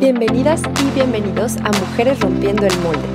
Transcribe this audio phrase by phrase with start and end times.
[0.00, 3.06] Bienvenidas y bienvenidos a Mujeres Rompiendo el Molde,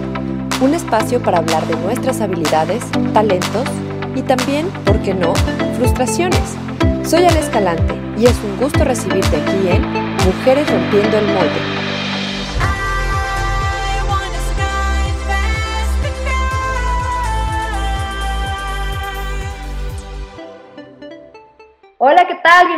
[0.61, 3.67] un espacio para hablar de nuestras habilidades, talentos
[4.15, 5.33] y también, ¿por qué no?,
[5.77, 6.55] frustraciones.
[7.03, 9.81] Soy Ana Escalante y es un gusto recibirte aquí en
[10.27, 11.94] Mujeres Rompiendo el Molde.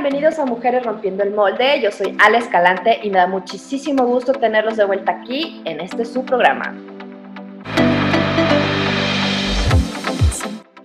[0.09, 1.81] Bienvenidos a Mujeres Rompiendo el Molde.
[1.81, 6.05] Yo soy Ale Escalante y me da muchísimo gusto tenerlos de vuelta aquí en este
[6.05, 6.73] su programa.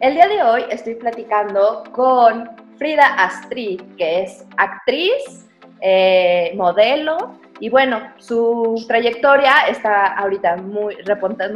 [0.01, 5.49] El día de hoy estoy platicando con Frida Astrid, que es actriz,
[5.81, 10.97] eh, modelo y bueno, su trayectoria está ahorita muy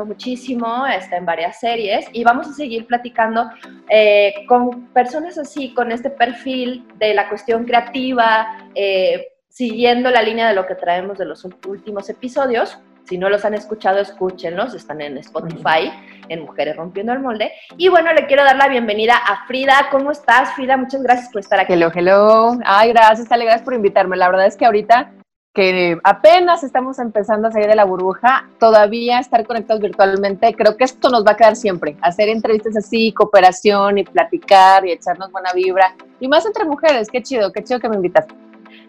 [0.06, 3.51] muchísimo, está en varias series y vamos a seguir platicando
[3.91, 10.47] eh, con personas así, con este perfil de la cuestión creativa, eh, siguiendo la línea
[10.47, 12.78] de lo que traemos de los últimos episodios.
[13.03, 15.91] Si no los han escuchado, escúchenlos, están en Spotify,
[16.28, 17.50] en Mujeres Rompiendo el Molde.
[17.78, 19.88] Y bueno, le quiero dar la bienvenida a Frida.
[19.91, 20.77] ¿Cómo estás, Frida?
[20.77, 21.72] Muchas gracias por estar aquí.
[21.72, 22.59] Hello, hello.
[22.64, 24.16] Ay, gracias, Ale, gracias por invitarme.
[24.16, 25.12] La verdad es que ahorita
[25.57, 30.85] que apenas estamos empezando a salir de la burbuja, todavía estar conectados virtualmente, creo que
[30.85, 35.55] esto nos va a quedar siempre, hacer entrevistas así, cooperación y platicar y echarnos buena
[35.55, 38.27] vibra, y más entre mujeres, qué chido, qué chido que me invitas.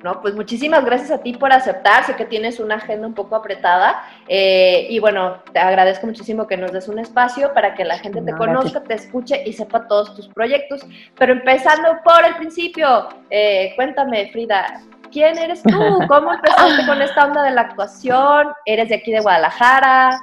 [0.04, 2.04] No, pues muchísimas gracias a ti por aceptar.
[2.06, 6.58] Sé que tienes una agenda un poco apretada eh, y bueno, te agradezco muchísimo que
[6.58, 10.16] nos des un espacio para que la gente te conozca, te escuche y sepa todos
[10.16, 10.86] tus proyectos.
[11.18, 16.00] Pero empezando por el principio, eh, cuéntame, Frida, ¿Quién eres tú?
[16.08, 18.48] ¿Cómo empezaste con esta onda de la actuación?
[18.66, 20.20] ¿Eres de aquí de Guadalajara?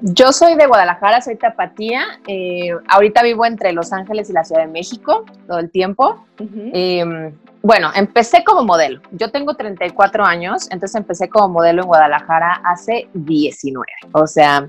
[0.00, 2.20] Yo soy de Guadalajara, soy tapatía.
[2.26, 6.24] Eh, ahorita vivo entre Los Ángeles y la Ciudad de México todo el tiempo.
[6.38, 9.00] Em, bueno, empecé como modelo.
[9.10, 13.86] Yo tengo 34 años, entonces empecé como modelo en Guadalajara hace 19.
[14.12, 14.68] O sea,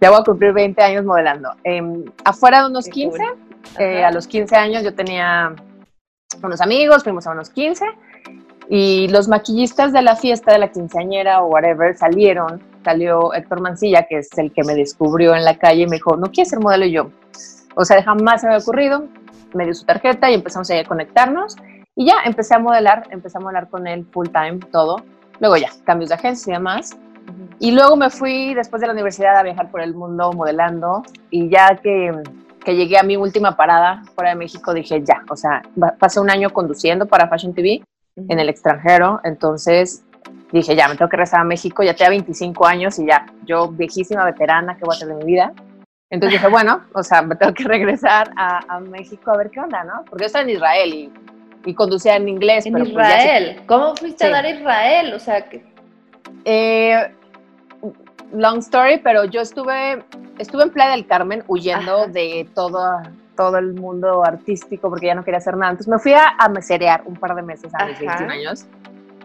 [0.00, 1.50] ya voy a cumplir 20 años modelando.
[1.64, 3.22] Em, afuera de unos 15,
[3.78, 5.54] eh, a los 15 años yo tenía
[6.42, 7.86] unos amigos, fuimos a unos 15
[8.68, 12.62] y los maquillistas de la fiesta de la quinceañera o whatever salieron.
[12.84, 16.16] Salió Héctor Mancilla, que es el que me descubrió en la calle, y me dijo,
[16.16, 16.84] ¿no quieres ser modelo?
[16.84, 17.10] Y yo,
[17.74, 19.04] o sea, jamás se me había ocurrido.
[19.54, 21.56] Me dio su tarjeta y empezamos a conectarnos.
[21.94, 25.02] Y ya empecé a modelar, empecé a modelar con él full time, todo.
[25.40, 26.96] Luego ya, cambios de agencia y demás.
[27.58, 31.02] Y luego me fui después de la universidad a viajar por el mundo modelando.
[31.30, 32.12] Y ya que,
[32.64, 35.62] que llegué a mi última parada fuera de México, dije ya, o sea,
[35.98, 37.82] pasé un año conduciendo para Fashion TV
[38.28, 40.04] en el extranjero, entonces
[40.52, 43.68] dije, ya, me tengo que regresar a México, ya tenía 25 años y ya, yo
[43.68, 45.52] viejísima veterana, ¿qué voy a hacer de mi vida?
[46.10, 49.84] Entonces dije, bueno, o sea, me tengo que regresar a, México a ver qué onda,
[49.84, 50.04] ¿no?
[50.08, 51.12] Porque yo estaba en Israel y,
[51.64, 52.66] y conducía en inglés.
[52.66, 55.12] En pues Israel, ¿cómo fuiste a dar a Israel?
[55.12, 55.62] O sea, que...
[56.44, 57.12] Eh,
[58.32, 60.02] long story, pero yo estuve,
[60.38, 63.02] estuve en Playa del Carmen huyendo de todo
[63.38, 65.70] todo el mundo artístico porque ya no quería hacer nada.
[65.70, 68.66] Entonces me fui a, a meserear un par de meses a mis 21 años.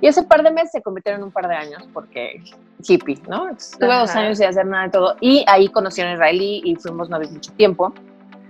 [0.03, 2.44] Y ese par de meses se convirtieron en un par de años porque
[2.86, 3.47] hippie, ¿no?
[3.47, 5.16] Estuve dos años sin hacer nada de todo.
[5.22, 7.94] Y ahí conocí a un israelí y fuimos novios mucho tiempo.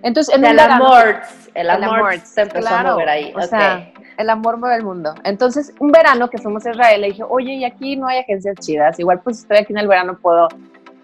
[0.02, 1.22] Entonces, en el, amor,
[1.54, 3.34] el amor se empezó a mover ahí.
[3.36, 3.88] O sea,
[4.18, 5.14] el amor mueve el mundo.
[5.24, 8.56] Entonces, un verano que fuimos a Israel, le dije, oye, y aquí no hay agencias
[8.60, 9.00] chidas.
[9.00, 10.48] Igual, pues estoy aquí en el verano, puedo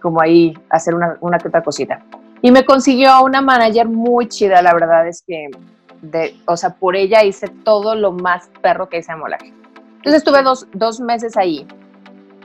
[0.02, 2.02] como ahí hacer una, una que otra cosita.
[2.42, 5.52] Y me consiguió una manager muy chida, la verdad es que,
[6.02, 9.59] de, o sea, por ella hice todo lo más perro que hice en molaje.
[10.00, 11.68] Entonces estuve dos, dos meses ahí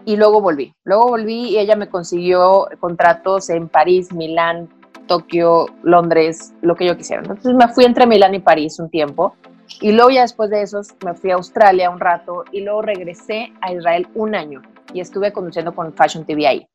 [0.05, 0.75] y luego volví.
[0.85, 4.69] Luego volví y ella me consiguió contratos en París, Milán,
[5.07, 7.23] Tokio, Londres, lo que yo quisiera.
[7.23, 9.37] Entonces me fui entre Milán y París un tiempo
[9.81, 13.53] y luego ya después de eso me fui a Australia un rato y luego regresé
[13.61, 16.67] a Israel un año y estuve conduciendo con Fashion TV ahí.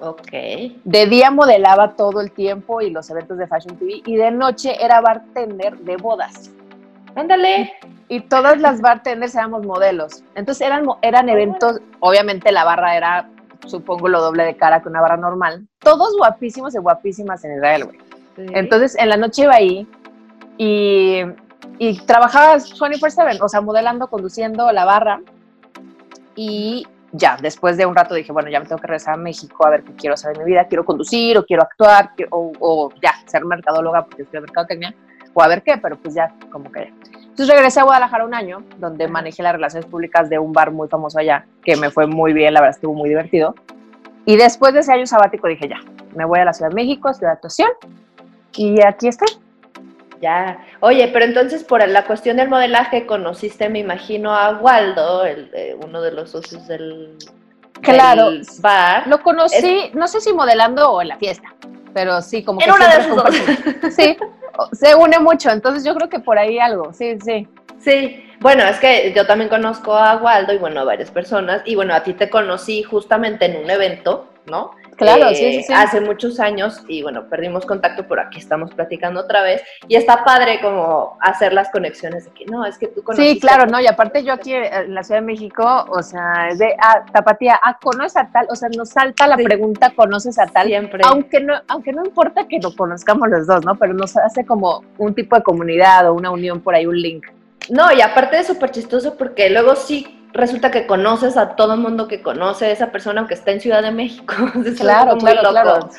[0.00, 0.30] Ok.
[0.84, 4.76] De día modelaba todo el tiempo y los eventos de Fashion TV y de noche
[4.84, 6.50] era bartender de bodas.
[7.14, 7.72] Ándale.
[8.08, 10.24] Y, todas las bartenders éramos modelos.
[10.34, 13.28] Entonces eran, eran eventos, obviamente la barra era,
[13.66, 15.66] supongo, lo doble de cara que una barra normal.
[15.78, 17.98] Todos guapísimos y guapísimas en Israel, güey.
[18.54, 19.86] Entonces en la noche iba ahí
[20.56, 21.22] y,
[21.78, 25.20] y trabajaba 24/7, o sea, modelando, conduciendo la barra.
[26.36, 29.66] Y ya, después de un rato dije, bueno, ya me tengo que regresar a México
[29.66, 33.12] a ver qué quiero hacer en mi vida, quiero conducir o quiero actuar o, ya,
[33.26, 34.94] ser mercadóloga porque estoy en mercadotecnia
[35.32, 36.92] o a ver qué, pero pues ya, como que.
[37.38, 40.88] Entonces regresé a Guadalajara un año, donde manejé las relaciones públicas de un bar muy
[40.88, 43.54] famoso allá, que me fue muy bien, la verdad estuvo muy divertido.
[44.24, 45.78] Y después de ese año sabático dije, ya,
[46.16, 47.70] me voy a la Ciudad de México, estudiar actuación
[48.56, 49.28] y aquí estoy.
[50.20, 50.66] Ya.
[50.80, 56.02] Oye, pero entonces por la cuestión del modelaje conociste, me imagino, a Waldo, el, uno
[56.02, 57.18] de los socios del,
[57.82, 59.06] claro, bar.
[59.06, 61.54] Lo conocí, no sé si modelando o en la fiesta,
[61.98, 63.34] pero sí, como en una de esas dos.
[63.92, 64.16] Sí,
[64.70, 67.48] se une mucho, entonces yo creo que por ahí algo, sí, sí.
[67.80, 71.74] Sí, bueno, es que yo también conozco a Waldo y bueno, a varias personas, y
[71.74, 74.70] bueno, a ti te conocí justamente en un evento, ¿no?
[74.98, 75.72] Claro, sí, sí, sí.
[75.72, 80.24] Hace muchos años y bueno, perdimos contacto, pero aquí estamos platicando otra vez y está
[80.24, 83.24] padre como hacer las conexiones de que no, es que tú conoces.
[83.24, 86.58] Sí, claro, no, y aparte yo aquí en la Ciudad de México, o sea, es
[86.58, 90.46] de, ah, Tapatía, ah, conoces a tal, o sea, nos salta la pregunta, ¿conoces a
[90.46, 90.66] tal?
[90.66, 91.02] Siempre.
[91.06, 93.76] Aunque no, aunque no importa que lo conozcamos los dos, ¿no?
[93.76, 97.26] Pero nos hace como un tipo de comunidad o una unión por ahí, un link.
[97.70, 101.80] No, y aparte es súper chistoso porque luego sí resulta que conoces a todo el
[101.80, 104.34] mundo que conoce a esa persona aunque esté en Ciudad de México.
[104.78, 105.90] claro, claro, claro.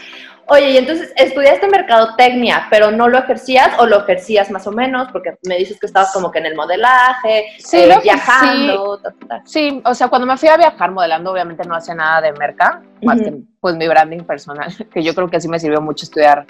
[0.51, 5.07] Oye, y entonces estudiaste mercadotecnia, pero no lo ejercías o lo ejercías más o menos,
[5.11, 8.99] porque me dices que estabas como que en el modelaje, eh, viajando.
[9.45, 9.79] Sí.
[9.85, 13.21] o sea, cuando me fui a viajar modelando, obviamente no hacía nada de merca, más
[13.21, 16.47] que pues mi branding personal, que yo creo que así me sirvió mucho estudiar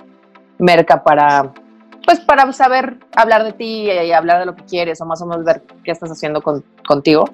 [0.60, 1.52] merca para
[2.06, 5.26] pues para saber hablar de ti y hablar de lo que quieres o más o
[5.26, 6.42] menos ver qué estás haciendo
[6.88, 7.26] contigo.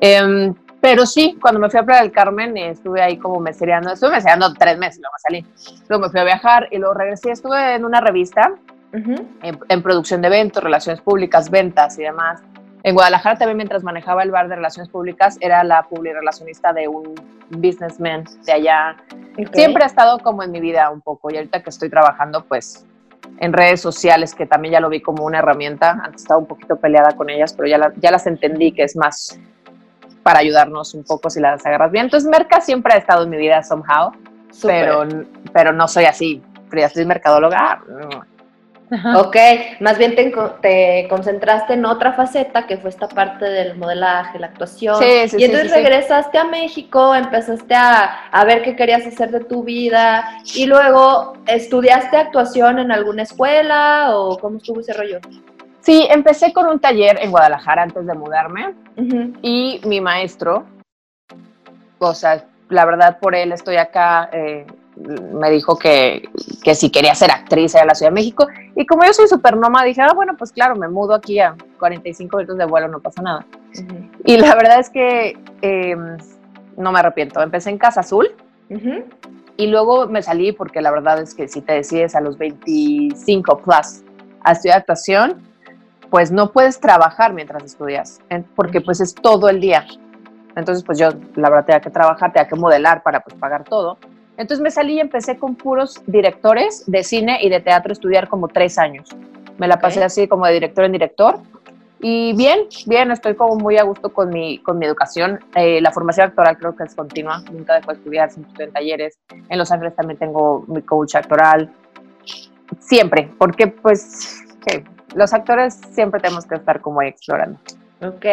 [0.00, 4.10] Em, pero sí, cuando me fui a Playa del Carmen estuve ahí como mesereando, estuve
[4.12, 5.46] mesereando tres meses, luego salí.
[5.88, 8.52] Luego me fui a viajar y luego regresé, estuve en una revista
[8.92, 12.42] en, producción de eventos, relaciones públicas, ventas y demás.
[12.82, 17.14] En Guadalajara también mientras manejaba el bar de relaciones públicas era la relacionista de un
[17.50, 18.96] businessman de allá.
[19.52, 22.86] Siempre ha estado como en mi vida un poco y ahorita que estoy trabajando pues
[23.38, 25.98] en redes sociales, que también ya lo vi como una herramienta.
[26.02, 29.40] Antes estaba un poquito peleada con ellas, pero ya, ya las entendí que es más
[30.26, 32.06] para ayudarnos un poco si las agarras bien.
[32.06, 34.10] Entonces, Merca siempre ha estado en mi vida somehow,
[34.60, 35.06] pero,
[35.52, 36.42] pero no soy así.
[36.68, 37.80] Pero soy mercadóloga.
[39.16, 39.36] Ok,
[39.78, 44.96] más bien te, concentraste en otra faceta que fue esta parte del modelaje, la actuación.
[44.96, 49.44] Sí, sí, y entonces regresaste a México, empezaste a, a, ver qué querías hacer de
[49.44, 55.20] tu vida y luego estudiaste actuación en alguna escuela o cómo estuvo ese rollo.
[55.86, 58.74] Sí, empecé con un taller en Guadalajara antes de mudarme
[59.40, 60.66] y mi maestro,
[62.00, 64.28] o sea, la verdad por él estoy acá.
[64.32, 64.66] Eh,
[65.32, 66.28] me dijo que,
[66.64, 68.48] que, si quería ser actriz en la Ciudad de México.
[68.74, 71.54] Y como yo soy súper nómada, dije, ah, bueno, pues claro, me mudo aquí a
[71.78, 73.46] 45 minutos de vuelo, no pasa nada.
[74.24, 76.16] Y la verdad es que em,
[76.76, 77.40] no me arrepiento.
[77.40, 78.28] Empecé en Casa Azul
[79.56, 83.58] y luego me salí porque la verdad es que si te decides a los 25
[83.58, 84.02] plus
[84.42, 85.45] a estudiar actuación,
[86.16, 88.22] pues no puedes trabajar mientras estudias,
[88.54, 89.84] porque pues es todo el día.
[90.56, 93.98] Entonces, pues yo, la verdad, tenía que trabajar, tenía que modelar para pues pagar todo.
[94.38, 98.28] Entonces me salí y empecé con puros directores de cine y de teatro a estudiar
[98.28, 99.14] como tres años.
[99.58, 101.38] Me la pasé así como de director en director.
[102.00, 105.40] Y bien, bien, estoy como muy a gusto con mi, con mi educación.
[105.54, 108.72] Eh, la formación actoral creo que es continua, nunca dejo de estudiar, siempre estoy en
[108.72, 109.18] talleres.
[109.50, 111.70] En Los Ángeles también tengo mi coach actoral.
[112.80, 114.42] Siempre, porque pues
[115.14, 117.58] los actores siempre tenemos que estar como explorando.
[118.02, 118.26] Ok,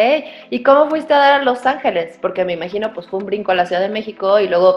[0.49, 2.17] ¿y cómo fuiste a dar a Los Ángeles?
[2.21, 4.75] Porque me imagino pues fue un brinco a la Ciudad de México y luego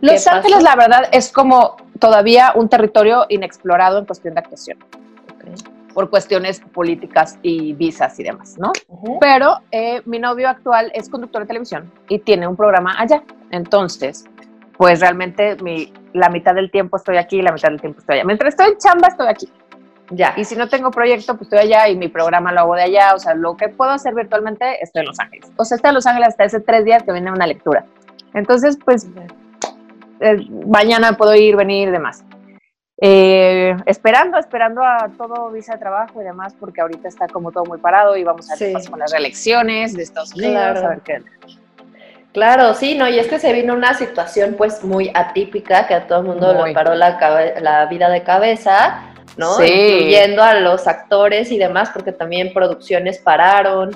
[0.00, 4.78] los Ángeles, la verdad, es como todavía un territorio inexplorado en cuestión de actuación.
[5.94, 8.72] Por cuestiones políticas y visas y demás, ¿no?
[9.20, 13.22] Pero eh, mi novio actual es conductor de televisión y tiene un programa allá.
[13.50, 14.24] Entonces,
[14.76, 18.16] pues realmente mi, la mitad del tiempo estoy aquí y la mitad del tiempo estoy
[18.16, 18.24] allá.
[18.24, 19.48] Mientras estoy en chamba, estoy aquí.
[20.14, 20.34] Ya.
[20.36, 23.14] Y si no tengo proyecto, pues estoy allá y mi programa lo hago de allá.
[23.14, 25.50] O sea, lo que puedo hacer virtualmente, estoy en Los Ángeles.
[25.56, 27.84] O sea, estoy en Los Ángeles hasta hace tres días que viene una lectura.
[28.34, 29.06] Entonces, pues
[30.20, 32.24] eh, mañana puedo ir, venir y demás.
[33.04, 37.64] Eh, esperando, esperando a todo visa de trabajo y demás, porque ahorita está como todo
[37.64, 40.86] muy parado y vamos a ver con las reelecciones de Estados Unidos, claro.
[40.86, 41.22] a ver qué.
[42.32, 46.06] Claro, sí, no, y es que se vino una situación pues muy atípica que a
[46.06, 47.18] todo el mundo le paró la,
[47.60, 49.54] la vida de cabeza, ¿no?
[49.54, 49.64] Sí.
[49.64, 53.90] Incluyendo a los actores y demás, porque también producciones pararon.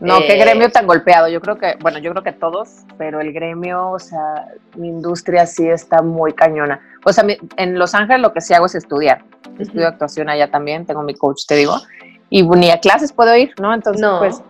[0.00, 1.28] No, qué eh, gremio tan golpeado.
[1.28, 5.46] Yo creo que, bueno, yo creo que todos, pero el gremio, o sea, mi industria
[5.46, 6.80] sí está muy cañona.
[7.04, 7.24] O sea,
[7.56, 9.22] en Los Ángeles lo que sí hago es estudiar.
[9.58, 11.76] Estudio actuación allá también, tengo mi coach, te digo.
[12.30, 13.74] Y ni a clases puedo ir, ¿no?
[13.74, 14.42] Entonces, pues,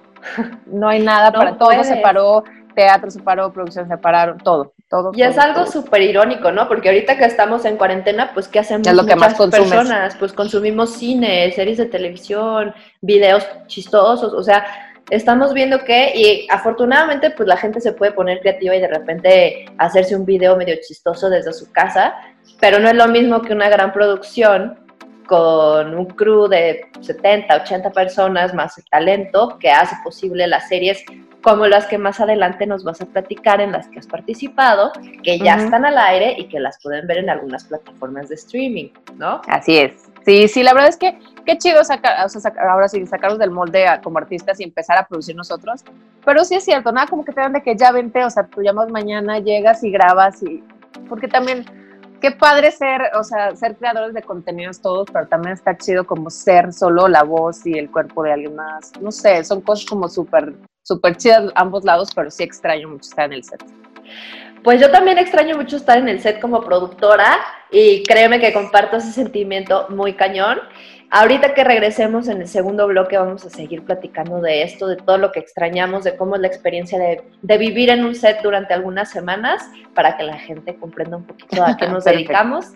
[0.67, 1.83] no hay nada para todo.
[1.83, 2.45] Se paró,
[2.75, 4.73] teatro se paró, producción se pararon, todo.
[4.91, 6.67] Todo, y es algo súper irónico, ¿no?
[6.67, 10.17] Porque ahorita que estamos en cuarentena, pues ¿qué hacemos es lo que más personas?
[10.17, 14.67] Pues consumimos cine, series de televisión, videos chistosos, o sea,
[15.11, 19.67] estamos viendo que, y afortunadamente, pues la gente se puede poner creativa y de repente
[19.79, 22.15] hacerse un video medio chistoso desde su casa,
[22.59, 24.77] pero no es lo mismo que una gran producción
[25.29, 31.05] con un crew de 70, 80 personas más el talento que hace posible las series
[31.43, 34.93] como las que más adelante nos vas a platicar en las que has participado,
[35.23, 38.91] que ya están al aire y que las pueden ver en algunas plataformas de streaming,
[39.17, 39.41] ¿no?
[39.49, 40.11] Así es.
[40.25, 43.51] Sí, sí, la verdad es que qué chido sacar, o sea, ahora sí, sacarlos del
[43.51, 45.83] molde como artistas y empezar a producir nosotros.
[46.25, 48.47] Pero sí es cierto, nada como que te dan de que ya vente, o sea,
[48.47, 50.63] tú llamas mañana, llegas y grabas y...
[51.09, 51.65] Porque también
[52.21, 56.31] qué padre ser, o sea, ser creadores de contenidos todos, pero también está chido como
[56.31, 58.93] ser solo la voz y el cuerpo de alguien más.
[59.01, 60.55] No sé, son cosas como súper,
[60.91, 63.65] súper chidas ambos lados, pero sí extraño mucho estar en el set.
[64.65, 67.39] Pues yo también extraño mucho estar en el set como productora
[67.71, 70.59] y créeme que comparto ese sentimiento muy cañón.
[71.13, 75.19] Ahorita que regresemos en el segundo bloque vamos a seguir platicando de esto, de todo
[75.19, 79.11] lo que extrañamos, de cómo es la experiencia de, vivir en un set durante algunas
[79.11, 79.63] semanas,
[79.95, 82.67] para que la gente comprenda un poquito a qué nos dedicamos.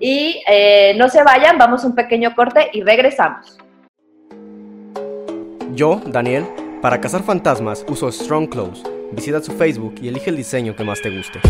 [0.00, 3.58] Y eh, no se vayan, vamos a un pequeño corte y regresamos.
[5.72, 6.46] Yo, Daniel,
[6.84, 8.82] para cazar fantasmas uso Strong Clothes.
[9.12, 11.40] Visita su Facebook y elige el diseño que más te guste.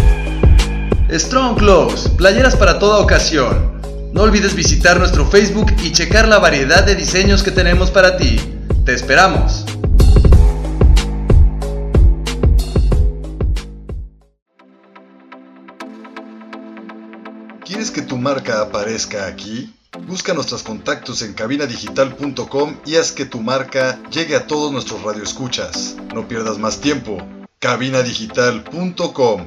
[1.11, 3.81] Strong Clothes, playeras para toda ocasión
[4.13, 8.37] no olvides visitar nuestro Facebook y checar la variedad de diseños que tenemos para ti.
[8.85, 9.67] ¡Te esperamos!
[17.65, 19.75] ¿Quieres que tu marca aparezca aquí?
[20.01, 25.97] Busca nuestros contactos en cabinadigital.com y haz que tu marca llegue a todos nuestros radioescuchas.
[26.15, 27.19] No pierdas más tiempo.
[27.61, 29.47] cabinadigital.com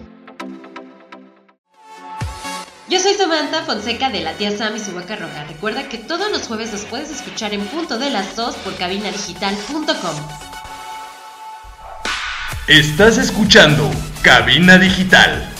[2.89, 5.43] yo soy Samantha Fonseca de la tía Sam y su vaca roja.
[5.43, 10.15] Recuerda que todos los jueves nos puedes escuchar en punto de las 2 por cabinadigital.com.
[12.67, 15.56] Estás escuchando Cabina Digital.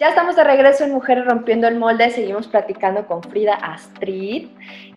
[0.00, 2.10] Ya estamos de regreso en Mujeres Rompiendo el Molde.
[2.10, 4.48] Seguimos platicando con Frida Astrid,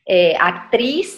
[0.06, 1.18] eh, actriz.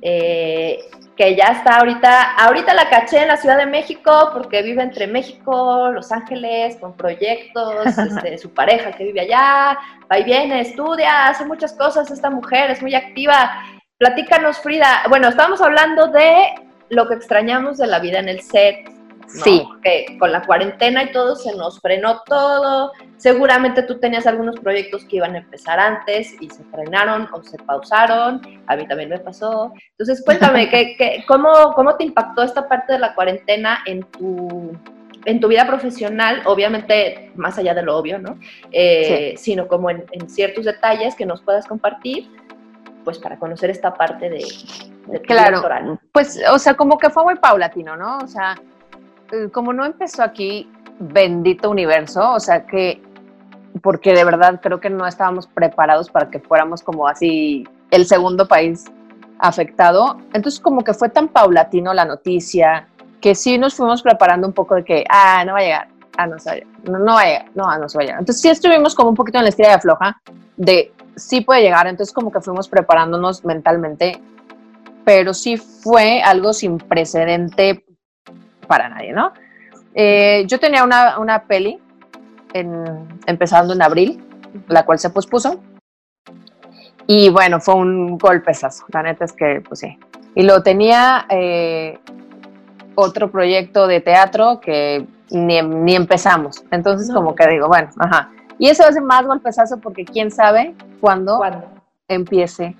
[0.00, 0.78] Eh,
[1.16, 5.06] que ya está ahorita, ahorita la caché en la Ciudad de México porque vive entre
[5.06, 9.78] México, Los Ángeles, con proyectos, este, su pareja que vive allá,
[10.10, 13.62] va y viene, estudia, hace muchas cosas esta mujer, es muy activa.
[13.98, 15.02] Platícanos, Frida.
[15.10, 16.54] Bueno, estábamos hablando de
[16.88, 18.90] lo que extrañamos de la vida en el set,
[19.34, 19.66] Sí.
[19.82, 22.92] Que con la cuarentena y todo se nos frenó todo.
[23.16, 27.56] Seguramente tú tenías algunos proyectos que iban a empezar antes y se frenaron o se
[27.58, 28.40] pausaron.
[28.66, 29.72] A mí también me pasó.
[29.90, 34.76] Entonces, cuéntame, ¿qué, cómo, ¿cómo te impactó esta parte de la cuarentena en tu,
[35.24, 36.42] en tu vida profesional?
[36.44, 38.38] Obviamente, más allá de lo obvio, ¿no?
[38.70, 42.28] Eh, sino como en, ciertos detalles que nos puedas compartir,
[43.04, 44.44] pues para conocer esta parte de,
[45.06, 45.62] de claro,
[46.12, 48.18] pues, o sea, como que fue muy paulatino, ¿no?
[48.18, 48.54] O sea,
[49.52, 53.02] como no empezó aquí, bendito universo, o sea que,
[53.82, 58.46] porque de verdad creo que no estábamos preparados para que fuéramos como así el segundo
[58.46, 58.84] país
[59.38, 60.18] afectado.
[60.32, 62.88] Entonces como que fue tan paulatino la noticia
[63.20, 66.26] que sí nos fuimos preparando un poco de que, ah, no va a llegar, ah,
[66.26, 66.36] no,
[66.84, 68.20] no, no va a llegar, no, no se va a llegar.
[68.20, 70.20] Entonces sí estuvimos como un poquito en la estrella de floja
[70.56, 74.20] de sí puede llegar, entonces como que fuimos preparándonos mentalmente,
[75.04, 77.84] pero sí fue algo sin precedente
[78.72, 79.34] para nadie, ¿no?
[79.94, 81.78] Eh, yo tenía una, una peli
[82.54, 84.24] empezando en abril,
[84.68, 85.60] la cual se pospuso.
[87.06, 88.86] Y bueno, fue un golpezazo.
[88.88, 89.98] La neta es que, pues sí.
[90.34, 91.98] Y lo tenía eh,
[92.94, 96.64] otro proyecto de teatro que ni, empezamos.
[96.70, 98.30] Entonces, como que digo, bueno, ajá.
[98.58, 101.42] Y eso hace más golpezazo porque quién sabe cuándo,
[102.08, 102.74] empiece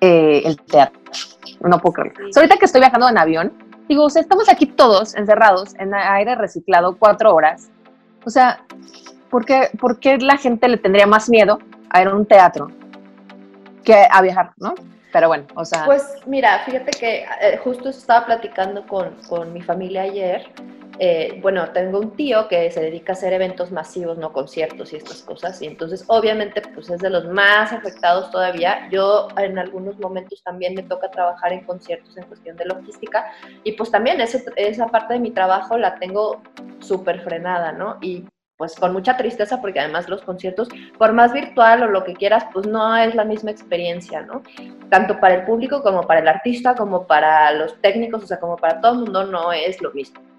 [0.00, 1.00] eh, el teatro.
[1.60, 2.28] No puedo creerlo.
[2.34, 3.52] ahorita que estoy viajando en avión,
[3.92, 7.68] Digo, o sea, estamos aquí todos encerrados en aire reciclado cuatro horas.
[8.24, 8.64] O sea,
[9.28, 11.58] ¿por qué, ¿por qué la gente le tendría más miedo
[11.90, 12.68] a ir a un teatro
[13.84, 14.74] que a viajar, no?
[15.12, 15.84] Pero bueno, o sea...
[15.84, 20.50] Pues mira, fíjate que eh, justo estaba platicando con, con mi familia ayer
[20.98, 24.96] eh, bueno, tengo un tío que se dedica a hacer eventos masivos, no conciertos y
[24.96, 28.88] estas cosas, y entonces obviamente pues es de los más afectados todavía.
[28.90, 33.24] Yo en algunos momentos también me toca trabajar en conciertos en cuestión de logística
[33.64, 36.42] y pues también esa parte de mi trabajo la tengo
[36.80, 37.98] súper frenada, ¿no?
[38.00, 42.14] Y pues con mucha tristeza porque además los conciertos, por más virtual o lo que
[42.14, 44.42] quieras, pues no es la misma experiencia, ¿no?
[44.88, 48.56] Tanto para el público como para el artista, como para los técnicos, o sea, como
[48.56, 50.31] para todo el mundo no es lo mismo.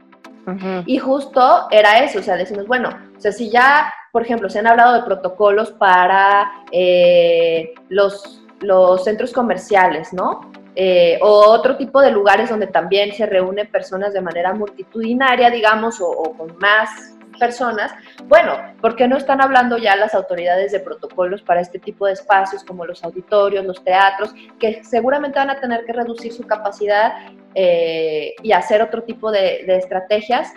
[0.85, 4.59] Y justo era eso, o sea, decimos, bueno, o sea, si ya, por ejemplo, se
[4.59, 10.51] han hablado de protocolos para eh, los, los centros comerciales, ¿no?
[10.75, 16.01] Eh, o otro tipo de lugares donde también se reúnen personas de manera multitudinaria, digamos,
[16.01, 17.91] o, con más personas,
[18.25, 22.13] bueno, ¿por qué no están hablando ya las autoridades de protocolos para este tipo de
[22.13, 27.13] espacios como los auditorios, los teatros, que seguramente van a tener que reducir su capacidad
[27.55, 30.53] eh, y hacer otro tipo de, de estrategias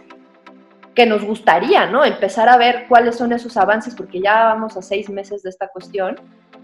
[0.94, 2.04] que nos gustaría, ¿no?
[2.04, 5.68] Empezar a ver cuáles son esos avances, porque ya vamos a seis meses de esta
[5.68, 6.16] cuestión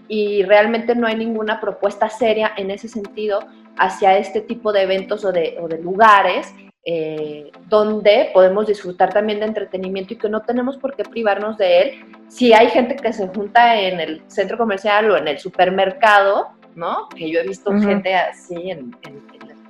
[0.07, 3.39] y realmente no hay ninguna propuesta seria en ese sentido
[3.77, 6.53] hacia este tipo de eventos o de, o de lugares
[6.85, 11.81] eh, donde podemos disfrutar también de entretenimiento y que no tenemos por qué privarnos de
[11.81, 11.91] él.
[12.27, 17.07] Si hay gente que se junta en el centro comercial o en el supermercado, ¿no?
[17.15, 18.93] Que yo he visto gente así en,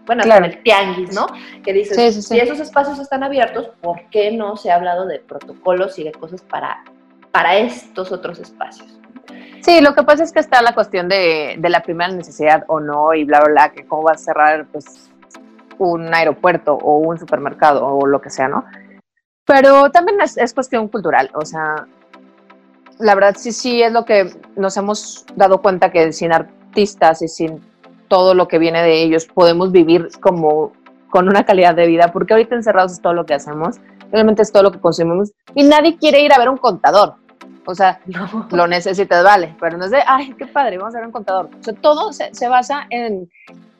[0.05, 1.27] bueno, en el tianguis, ¿no?
[1.63, 5.97] Que dices, si esos espacios están abiertos, ¿por qué no se ha hablado de protocolos
[5.99, 6.83] y de cosas para,
[7.31, 8.99] para estos otros espacios?
[9.61, 12.79] Sí, lo que pasa es que está la cuestión de, de la primera necesidad o
[12.79, 15.09] no y bla, bla, bla, que cómo va a cerrar pues
[15.77, 18.65] un aeropuerto o un supermercado o lo que sea, ¿no?
[19.45, 21.87] Pero también es, es cuestión cultural, o sea,
[22.99, 27.27] la verdad sí, sí es lo que nos hemos dado cuenta que sin artistas y
[27.27, 27.61] sin
[28.07, 30.73] todo lo que viene de ellos, podemos vivir como
[31.09, 33.77] con una calidad de vida, porque ahorita encerrados es todo lo que hacemos,
[34.11, 37.15] realmente es todo lo que consumimos, y nadie quiere ir a ver un contador.
[37.65, 38.01] O sea,
[38.51, 41.49] lo necesitas, vale, pero no es de, ay, qué padre, vamos a ver un contador.
[41.59, 43.29] O sea, todo se, se basa en,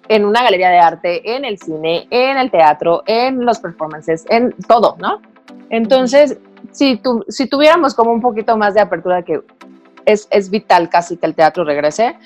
[0.10, 4.53] en una galería de arte, en el cine, en el teatro, en los performances, en
[4.68, 5.22] todo, ¿no?
[5.70, 6.38] Entonces,
[6.72, 9.42] si, tu, si tuviéramos como un poquito más de apertura, que
[10.06, 12.18] es, es vital casi que el teatro regrese,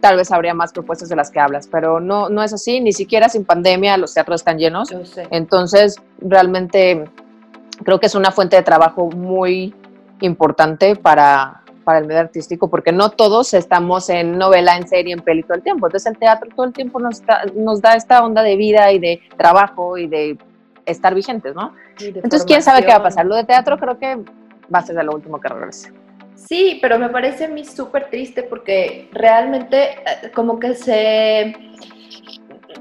[0.00, 2.92] tal vez habría más propuestas de las que hablas, pero no, no es así, ni
[2.92, 4.88] siquiera sin pandemia los teatros están llenos.
[5.30, 7.04] Entonces, realmente
[7.84, 9.74] creo que es una fuente de trabajo muy
[10.20, 15.20] importante para, para el medio artístico, porque no todos estamos en novela, en serie, en
[15.20, 15.86] peli todo el tiempo.
[15.86, 17.22] Entonces el teatro todo el tiempo nos,
[17.54, 20.38] nos da esta onda de vida y de trabajo y de
[20.86, 21.74] estar vigentes, ¿no?
[21.98, 23.26] Entonces, ¿quién sabe qué va a pasar?
[23.26, 25.92] Lo de teatro creo que va a ser de lo último que regrese.
[26.46, 31.54] Sí, pero me parece a mí súper triste porque realmente eh, como que se,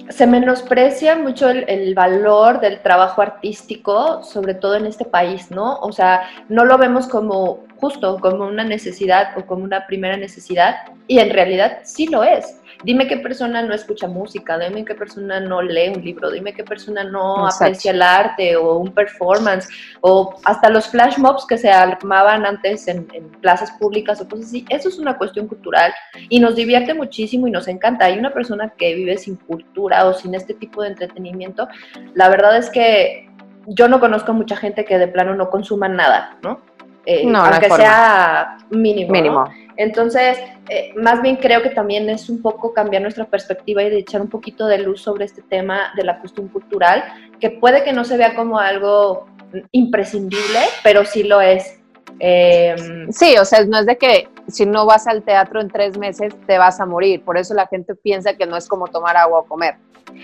[0.10, 5.76] se menosprecia mucho el, el, valor del trabajo artístico, sobre todo en este país, ¿no?
[5.82, 10.78] O sea, no lo vemos como justo, como una necesidad o como una primera necesidad,
[11.08, 12.59] y en realidad sí lo es.
[12.84, 16.64] Dime qué persona no escucha música, dime qué persona no lee un libro, dime qué
[16.64, 17.66] persona no Exacto.
[17.66, 19.68] aprecia el arte o un performance,
[20.02, 24.46] o hasta los flash mobs que se armaban antes en, en, plazas públicas o cosas
[24.46, 24.66] así.
[24.70, 25.94] Eso es una cuestión cultural
[26.30, 28.06] y nos divierte muchísimo y nos encanta.
[28.06, 31.68] Hay una persona que vive sin cultura o sin este tipo de entretenimiento.
[32.14, 33.30] La verdad es que
[33.68, 36.62] yo no conozco mucha gente que de plano no consuma nada, ¿no?
[37.06, 39.12] Eh, no, aunque no sea mínimo.
[39.12, 39.46] mínimo.
[39.46, 39.69] ¿no?
[39.80, 40.38] Entonces,
[40.68, 44.22] eh, más bien creo que también es un poco cambiar nuestra perspectiva y de echar
[44.22, 47.02] un poquito de luz sobre este tema de la cuestión cultural,
[47.40, 49.28] que puede que no se vea como algo
[49.72, 51.80] imprescindible, pero sí lo es.
[52.20, 52.76] Eh,
[53.10, 56.36] sí, o sea, no es de que si no vas al teatro en tres meses
[56.46, 59.40] te vas a morir, por eso la gente piensa que no es como tomar agua
[59.40, 59.76] o comer,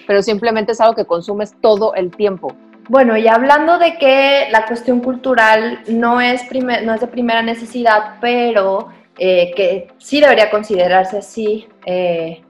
[0.06, 2.54] pero simplemente es algo que consumes todo el tiempo.
[2.90, 7.42] Bueno, y hablando de que la cuestión cultural no es, primer, no es de primera
[7.42, 12.42] necesidad, pero eh, que sí debería considerarse así, eh,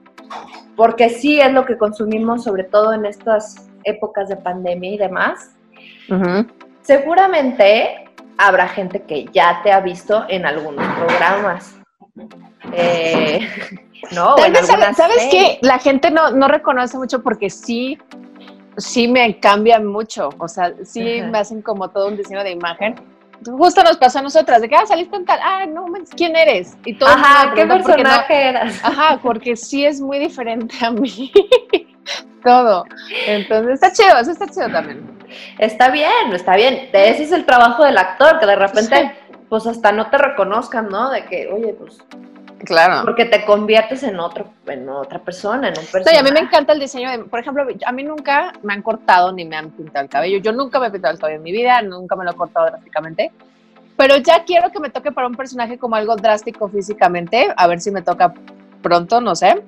[0.76, 5.52] porque sí es lo que consumimos, sobre todo en estas épocas de pandemia y demás.
[6.08, 6.50] Uh -huh.
[6.82, 8.04] Seguramente
[8.38, 11.76] habrá gente que ya te ha visto en algunos programas.
[12.72, 13.40] Eh,
[14.12, 15.58] no, Tal vez, ¿sabes, ¿sabes qué?
[15.62, 17.98] La gente no, no reconoce mucho porque sí
[18.78, 21.30] sí me cambian mucho, o sea, sí Ajá.
[21.30, 22.94] me hacen como todo un diseño de imagen.
[23.44, 26.76] Justo nos pasó a nosotras, de que, ah, saliste en tal, ah, no, ¿quién eres?
[26.84, 28.80] Y todo Ajá, ¿qué personaje no, eras?
[28.84, 31.32] Ajá, porque sí es muy diferente a mí,
[32.42, 32.84] todo.
[33.26, 35.16] Entonces, está chido, eso está chido también.
[35.58, 36.88] Está bien, está bien.
[36.92, 39.36] Ese es el trabajo del actor, que de repente, sí.
[39.48, 41.10] pues hasta no te reconozcan, ¿no?
[41.10, 41.98] De que, oye, pues
[42.66, 43.04] Claro.
[43.04, 46.10] Porque te conviertes en otro, en otra persona, en un personaje.
[46.10, 48.82] Sí, a mí me encanta el diseño de, por ejemplo, a mí nunca me han
[48.82, 50.38] cortado ni me han pintado el cabello.
[50.38, 52.66] Yo nunca me he pintado el cabello en mi vida, nunca me lo he cortado
[52.66, 53.32] drásticamente.
[53.96, 57.80] Pero ya quiero que me toque para un personaje como algo drástico físicamente, a ver
[57.80, 58.34] si me toca
[58.82, 59.62] pronto, no sé.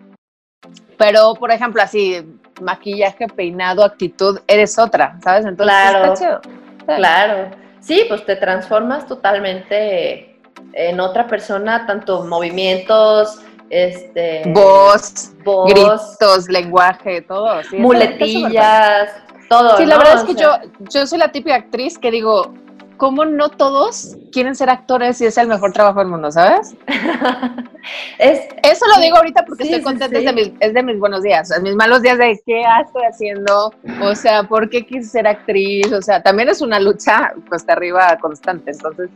[0.99, 5.47] Pero, por ejemplo, así, maquillaje, peinado, actitud, eres otra, ¿sabes?
[5.47, 6.41] Entonces, claro, está chido.
[6.85, 7.51] Claro.
[7.81, 10.28] Sí, pues te transformas totalmente
[10.73, 17.63] en otra persona, tanto movimientos, este, voz, voz gritos, lenguaje, todo.
[17.65, 19.11] Sí, muletillas,
[19.49, 19.77] todo.
[19.77, 19.91] Sí, ¿no?
[19.91, 22.53] la verdad es que o sea, yo, yo soy la típica actriz que digo,
[22.99, 26.75] cómo no todos quieren ser actores y es el mejor trabajo del mundo, ¿sabes?
[28.19, 31.23] es, Eso lo digo ahorita porque estoy contenta, Es, de mis, es, de mis, buenos
[31.23, 35.91] días, mis malos días de qué estoy haciendo, o sea, ¿por qué quise ser actriz?
[35.93, 39.09] O sea, también es una lucha cuesta arriba constante, entonces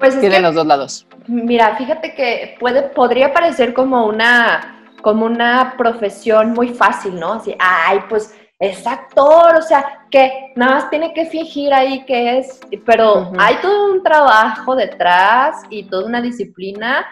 [0.00, 1.06] pues tiene los dos lados.
[1.28, 7.34] Mira, fíjate que puede, podría parecer como una como una profesión muy fácil, ¿no?
[7.34, 12.38] Así, ay, pues es actor, o sea, que nada más tiene que fingir ahí que
[12.38, 17.06] es, pero hay todo un trabajo detrás y toda una disciplina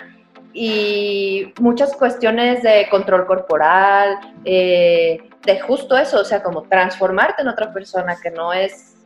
[0.53, 7.49] y muchas cuestiones de control corporal, eh, de justo eso, o sea, como transformarte en
[7.49, 8.98] otra persona que no es...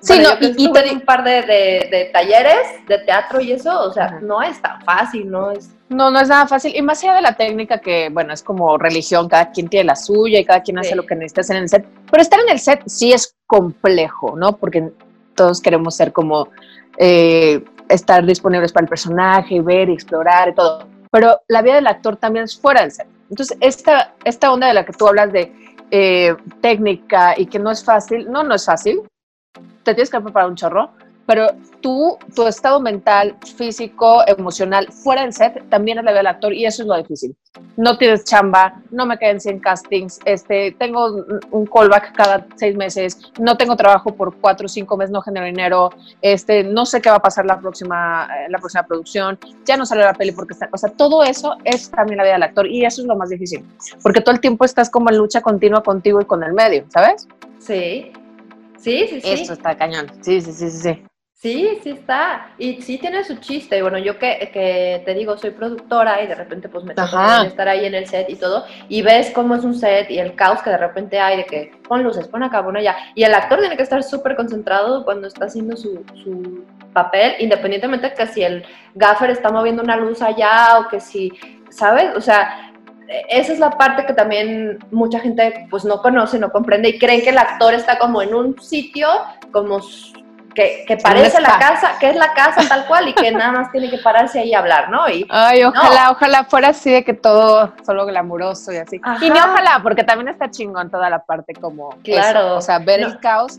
[0.00, 0.92] Sí, no, y, y te...
[0.92, 1.42] un par de,
[1.90, 6.08] de, talleres de teatro y eso, o sea, no es tan fácil, no es no,
[6.08, 6.72] no es nada fácil.
[6.74, 9.96] Y más allá de la técnica, que bueno, es como religión, cada quien tiene la
[9.96, 11.84] suya y cada quien hace lo que necesita hacer en el set.
[12.08, 14.56] Pero estar en el set sí es complejo, ¿no?
[14.56, 14.92] Porque
[15.34, 16.48] todos queremos ser como
[16.96, 20.86] eh, estar disponibles para el personaje, ver y explorar y todo.
[21.10, 23.08] Pero la vida del actor también es fuera del set.
[23.28, 25.52] Entonces, esta, esta onda de la que tú hablas de
[25.90, 29.02] eh, técnica y que no es fácil, no, no es fácil.
[29.82, 30.90] Te tienes que preparar un chorro,
[31.30, 31.46] pero
[31.80, 36.66] tú, tu estado mental, físico, emocional, fuera del set, también es la del actor y
[36.66, 37.36] eso es lo difícil.
[37.76, 43.16] No tienes chamba, no me queden 100 castings, este, tengo un callback cada seis meses,
[43.38, 45.90] no tengo trabajo por cuatro o cinco meses, no genero dinero,
[46.20, 50.02] este, no sé qué va a pasar la próxima, la próxima producción, ya no sale
[50.02, 52.84] la peli porque está, o sea, todo eso es también la vida del actor y
[52.84, 53.64] eso es lo más difícil,
[54.02, 57.28] porque todo el tiempo estás como en lucha continua contigo y con el medio, ¿sabes?
[57.60, 58.10] Sí,
[58.80, 59.30] Sí, sí, sí.
[59.30, 60.10] Esto está cañón.
[60.22, 61.04] Sí, sí, sí, sí.
[61.34, 62.52] Sí, sí está.
[62.58, 63.78] Y sí tiene su chiste.
[63.78, 67.44] Y bueno, yo que, que te digo, soy productora y de repente pues me toca
[67.46, 68.66] estar ahí en el set y todo.
[68.90, 71.72] Y ves cómo es un set y el caos que de repente hay de que
[71.88, 72.94] pon luces, pon acá, pon allá.
[73.14, 78.10] Y el actor tiene que estar súper concentrado cuando está haciendo su, su papel, independientemente
[78.10, 78.64] de que si el
[78.94, 81.32] gaffer está moviendo una luz allá o que si,
[81.70, 82.14] ¿sabes?
[82.16, 82.69] O sea,
[83.28, 87.22] esa es la parte que también mucha gente pues no conoce, no comprende y creen
[87.22, 89.08] que el actor está como en un sitio
[89.52, 89.80] como
[90.54, 93.72] que, que parece la casa, que es la casa tal cual y que nada más
[93.72, 95.08] tiene que pararse ahí y hablar, ¿no?
[95.08, 99.00] Y, Ay, ojalá, ojalá fuera así de que todo solo glamuroso y así.
[99.20, 102.56] Y ni ojalá, porque también está chingón toda la parte como claro.
[102.56, 103.58] o sea, ver el caos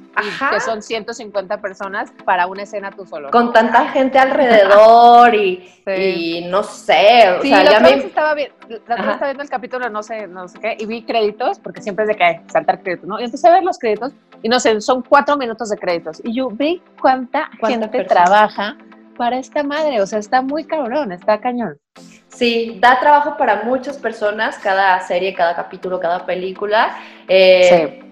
[0.49, 3.31] que son 150 personas para una escena tú solo.
[3.31, 7.93] Con tanta gente alrededor y, y, no sé, o sea, ya me...
[7.93, 8.51] estaba bien,
[8.87, 12.05] la estaba viendo el capítulo, no sé, no sé qué, y vi créditos, porque siempre
[12.05, 13.19] es de que saltar créditos, ¿no?
[13.19, 16.21] Y empecé a ver los créditos y no sé, son cuatro minutos de créditos.
[16.23, 18.75] Y yo vi cuánta, gente trabaja
[19.17, 20.01] para esta madre.
[20.01, 21.77] O sea, está muy cabrón, está cañón.
[22.27, 26.97] Sí, da trabajo para muchas personas, cada serie, cada capítulo, cada película.
[27.27, 28.10] Eh, sí.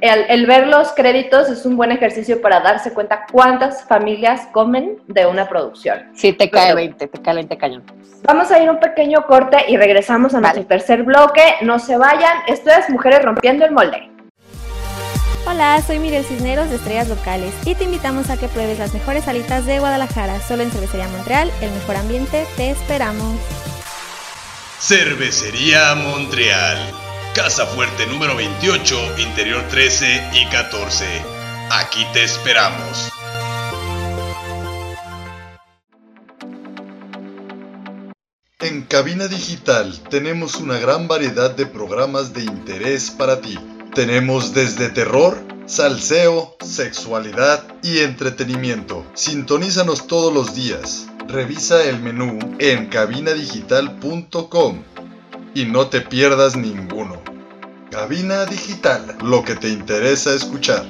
[0.00, 5.26] El, ver los créditos es un buen ejercicio para darse cuenta cuántas familias comen de
[5.26, 6.10] una producción.
[6.14, 7.84] Sí, te cae 20, te cae 20 cañón.
[8.22, 11.42] Vamos a ir un pequeño corte y regresamos a nuestro tercer bloque.
[11.62, 14.10] No se vayan, esto es Mujeres Rompiendo el Molde.
[15.46, 19.24] Hola, soy Miguel Cisneros de Estrellas Locales y te invitamos a que pruebes las mejores
[19.24, 23.38] salitas de Guadalajara, solo en Cervecería Montreal, el mejor ambiente, te esperamos.
[24.78, 26.78] Cervecería Montreal,
[27.34, 31.06] Casa Fuerte número 28, Interior 13 y 14.
[31.70, 33.10] Aquí te esperamos.
[38.60, 43.58] En Cabina Digital tenemos una gran variedad de programas de interés para ti
[43.94, 49.04] tenemos desde terror, salseo, sexualidad y entretenimiento.
[49.14, 51.08] Sintonízanos todos los días.
[51.26, 54.82] Revisa el menú en cabinadigital.com
[55.54, 57.20] y no te pierdas ninguno.
[57.90, 60.84] Cabina Digital, lo que te interesa escuchar.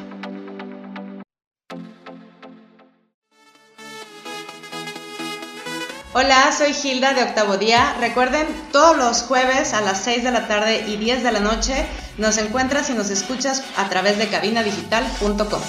[6.13, 7.95] Hola, soy Hilda de Octavo Día.
[8.01, 11.87] Recuerden, todos los jueves a las 6 de la tarde y 10 de la noche
[12.19, 15.63] nos encuentras y nos escuchas a través de cabinadigital.com.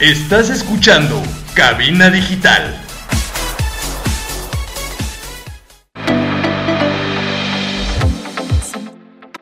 [0.00, 1.22] Estás escuchando
[1.54, 2.85] Cabina Digital.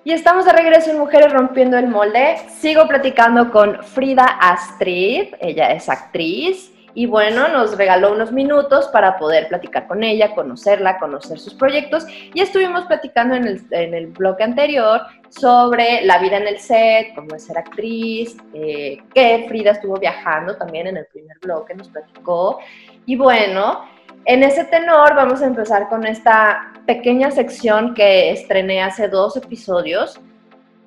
[0.04, 2.36] Y estamos de regreso en Mujeres Rompiendo el Molde.
[2.58, 5.34] Sigo platicando con Frida Astrid.
[5.40, 10.98] Ella es actriz, y bueno, nos regaló unos minutos para poder platicar con ella, conocerla,
[10.98, 16.36] conocer sus proyectos y estuvimos platicando en el, en el bloque anterior sobre la vida
[16.36, 21.06] en el set, cómo es ser actriz, eh, que Frida estuvo viajando también en el
[21.06, 22.60] primer bloque, nos platicó.
[23.06, 23.84] Y bueno,
[24.26, 30.18] en ese tenor vamos a empezar con esta pequeña sección que estrené hace dos episodios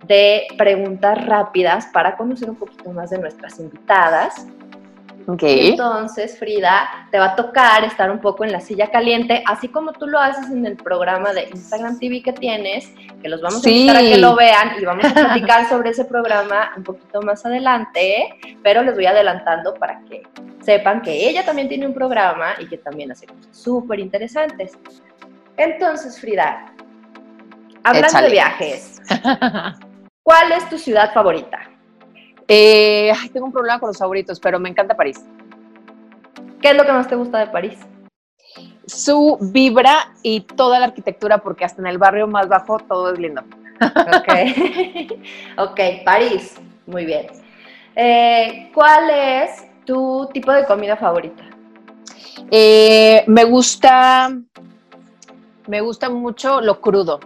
[0.06, 4.48] de preguntas rápidas para conocer un poquito más de nuestras invitadas.
[5.30, 5.72] Okay.
[5.72, 9.92] Entonces, Frida, te va a tocar estar un poco en la silla caliente, así como
[9.92, 12.90] tú lo haces en el programa de Instagram TV que tienes,
[13.22, 16.06] que los vamos a invitar a que lo vean y vamos a platicar sobre ese
[16.06, 18.30] programa un poquito más adelante,
[18.64, 20.24] pero les voy adelantando para que
[20.62, 24.78] sepan que ella también tiene un programa y que también hace cosas súper interesantes.
[25.58, 26.74] Entonces, Frida,
[27.84, 29.02] hablando de viajes,
[30.24, 31.70] ¿cuál es tu ciudad favorita?
[32.48, 35.24] Eh, tengo un problema con los favoritos, pero me encanta París.
[36.62, 37.78] ¿Qué es lo que más te gusta de París?
[38.86, 43.20] Su vibra y toda la arquitectura, porque hasta en el barrio más bajo todo es
[43.20, 43.44] lindo.
[43.82, 45.12] Ok,
[45.58, 46.56] ok, París,
[46.86, 47.28] muy bien.
[47.96, 51.44] Eh, ¿Cuál es tu tipo de comida favorita?
[52.50, 54.32] Eh, me gusta,
[55.68, 57.20] me gusta mucho lo crudo.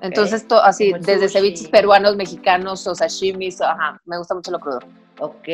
[0.00, 4.80] Entonces, así, desde ceviches peruanos, mexicanos o sashimis, ajá, me gusta mucho lo crudo.
[5.18, 5.48] Ok.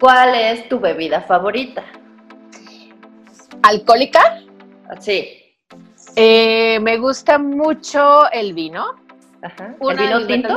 [0.00, 1.84] ¿Cuál es tu bebida favorita?
[3.62, 4.42] ¿Alcohólica?
[5.00, 5.28] Sí.
[6.16, 8.96] Eh, me gusta mucho el vino.
[9.42, 9.74] Ajá.
[9.80, 10.56] ¿El vino tinto?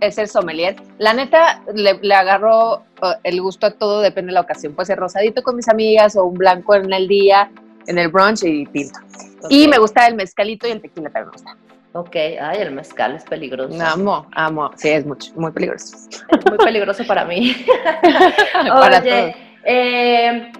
[0.00, 0.76] Es el, sommelier.
[0.98, 4.74] La neta, le, le agarro uh, el gusto a todo, depende de la ocasión.
[4.74, 7.50] Puede ser rosadito con mis amigas o un blanco en el día,
[7.86, 8.98] en el brunch y tinto.
[9.48, 11.56] Y me gusta el mezcalito y el tequila también me gusta.
[11.94, 13.78] Ok, ay, el mezcal es peligroso.
[13.84, 15.94] Amo, amo, sí, es mucho, muy peligroso.
[16.08, 17.54] Es muy peligroso para mí.
[18.52, 20.52] para Oye, eh,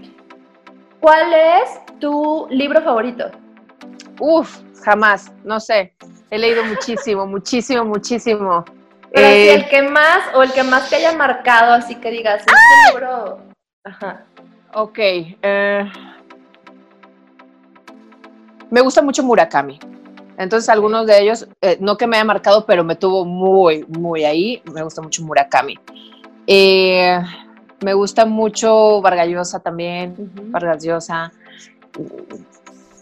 [1.00, 3.30] ¿cuál es tu libro favorito?
[4.20, 5.94] Uf, jamás, no sé.
[6.30, 8.64] He leído muchísimo, muchísimo, muchísimo.
[9.14, 12.40] Pero eh, el que más, o el que más te haya marcado, así que digas,
[12.40, 12.90] este ¡Ah!
[12.90, 13.38] libro.
[13.84, 14.24] Ajá.
[14.74, 14.98] Ok.
[14.98, 15.90] Eh,
[18.70, 19.78] me gusta mucho Murakami.
[20.42, 24.24] Entonces, algunos de ellos, eh, no que me haya marcado, pero me tuvo muy, muy
[24.24, 24.62] ahí.
[24.72, 25.78] Me gusta mucho Murakami.
[26.46, 27.18] Eh,
[27.84, 30.14] me gusta mucho Vargas Llosa también,
[30.50, 31.32] Vargas Llosa.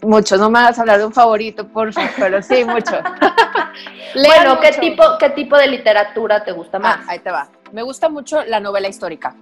[0.03, 2.93] Mucho, no me vas a hablar de un favorito, por favor, pero sí, mucho.
[4.15, 6.97] bueno, ¿qué tipo, ¿qué tipo de literatura te gusta más?
[7.01, 7.47] Ah, ahí te va.
[7.71, 9.35] Me gusta mucho la novela histórica.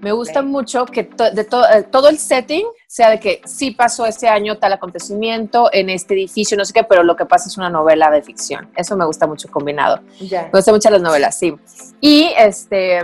[0.00, 4.28] Me gusta mucho que de eh, todo el setting sea de que sí pasó este
[4.28, 7.68] año tal acontecimiento en este edificio, no sé qué, pero lo que pasa es una
[7.68, 8.70] novela de ficción.
[8.76, 10.00] Eso me gusta mucho combinado.
[10.20, 11.54] Me gustan mucho las novelas, sí.
[12.00, 13.02] Y este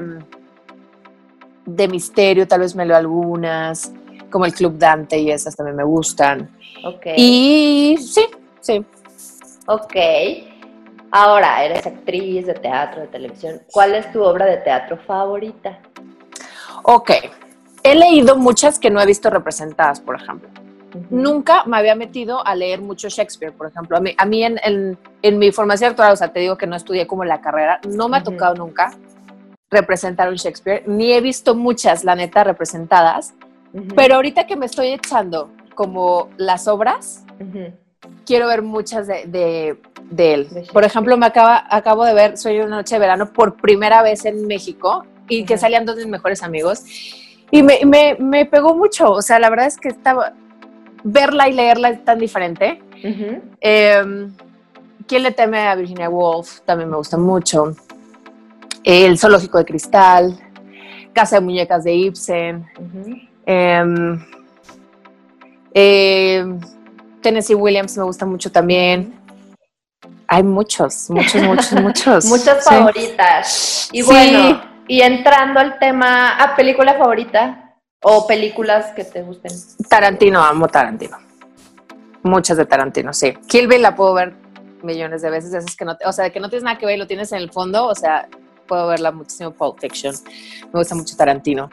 [1.66, 3.92] de misterio, tal vez me leo algunas,
[4.30, 6.50] como el Club Dante y esas también me gustan.
[6.84, 7.06] Ok.
[7.16, 8.26] Y sí,
[8.60, 8.84] sí.
[9.66, 9.96] Ok.
[11.10, 13.62] Ahora, eres actriz de teatro, de televisión.
[13.72, 15.78] ¿Cuál es tu obra de teatro favorita?
[16.86, 17.10] Ok,
[17.82, 20.50] he leído muchas que no he visto representadas, por ejemplo.
[21.08, 23.96] Nunca me había metido a leer mucho Shakespeare, por ejemplo.
[23.96, 26.76] A mí, a mí en, en, mi formación actual, o sea, te digo que no
[26.76, 28.92] estudié como la carrera, no me ha tocado nunca
[29.70, 33.32] representar un Shakespeare, ni he visto muchas, la neta, representadas.
[33.96, 37.24] Pero ahorita que me estoy echando como las obras,
[38.26, 39.24] quiero ver muchas de,
[40.10, 40.48] de, él.
[40.70, 44.26] por ejemplo, me acaba, acabo de ver Soy una noche de verano por primera vez
[44.26, 46.84] en México y que salían dos de mis mejores amigos.
[47.50, 50.32] Y me, me, me, pegó mucho, o sea, la verdad es que estaba,
[51.04, 52.82] verla y leerla es tan diferente.
[53.60, 54.34] Em,
[55.06, 56.60] ¿Quién le teme a Virginia Woolf?
[56.62, 57.76] También me gusta mucho.
[58.82, 60.38] El Zoológico de Cristal,
[61.12, 62.66] Casa de Muñecas de Ibsen.
[63.46, 64.24] Em,
[65.74, 66.60] em,
[67.20, 69.14] Tennessee Williams me gusta mucho también.
[70.26, 72.24] Hay muchos, muchos, muchos, muchos.
[72.24, 73.90] Muchas favoritas.
[73.92, 79.52] Y bueno, y entrando al tema, ¿a película favorita o películas que te gusten?
[79.88, 81.18] Tarantino, amo Tarantino.
[82.22, 83.34] Muchas de Tarantino, sí.
[83.48, 84.34] Kill Bill la puedo ver
[84.82, 87.06] millones de veces, esas que no, o sea, que no tienes nada que ver, lo
[87.06, 88.28] tienes en el fondo, o sea,
[88.66, 90.14] puedo verla muchísimo Pulp Fiction.
[90.72, 91.70] Me gusta mucho Tarantino.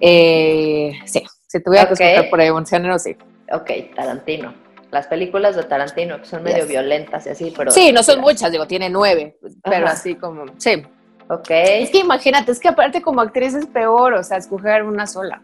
[0.00, 1.96] Eh, sí, si tuviera okay.
[1.96, 3.16] que escoger por ahí un género, sí.
[3.52, 4.54] Ok, Tarantino.
[4.90, 7.70] Las películas de Tarantino que son medio violentas y así, pero...
[7.70, 10.82] Sí, no son muchas, digo, tiene nueve, pero así como, sí,
[11.28, 11.50] Ok.
[11.50, 15.40] Es que imagínate, es que aparte como actriz es peor, o sea, escoger una sola.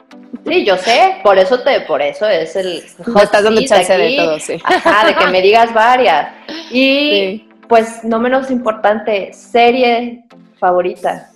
[0.46, 4.16] Sí, yo sé, por eso te, por eso es el hot estás dando chance de
[4.16, 4.60] todo, sí.
[4.64, 6.32] Ajá, de que me digas varias.
[6.70, 10.24] Y pues no menos importante, serie
[10.58, 11.30] favorita.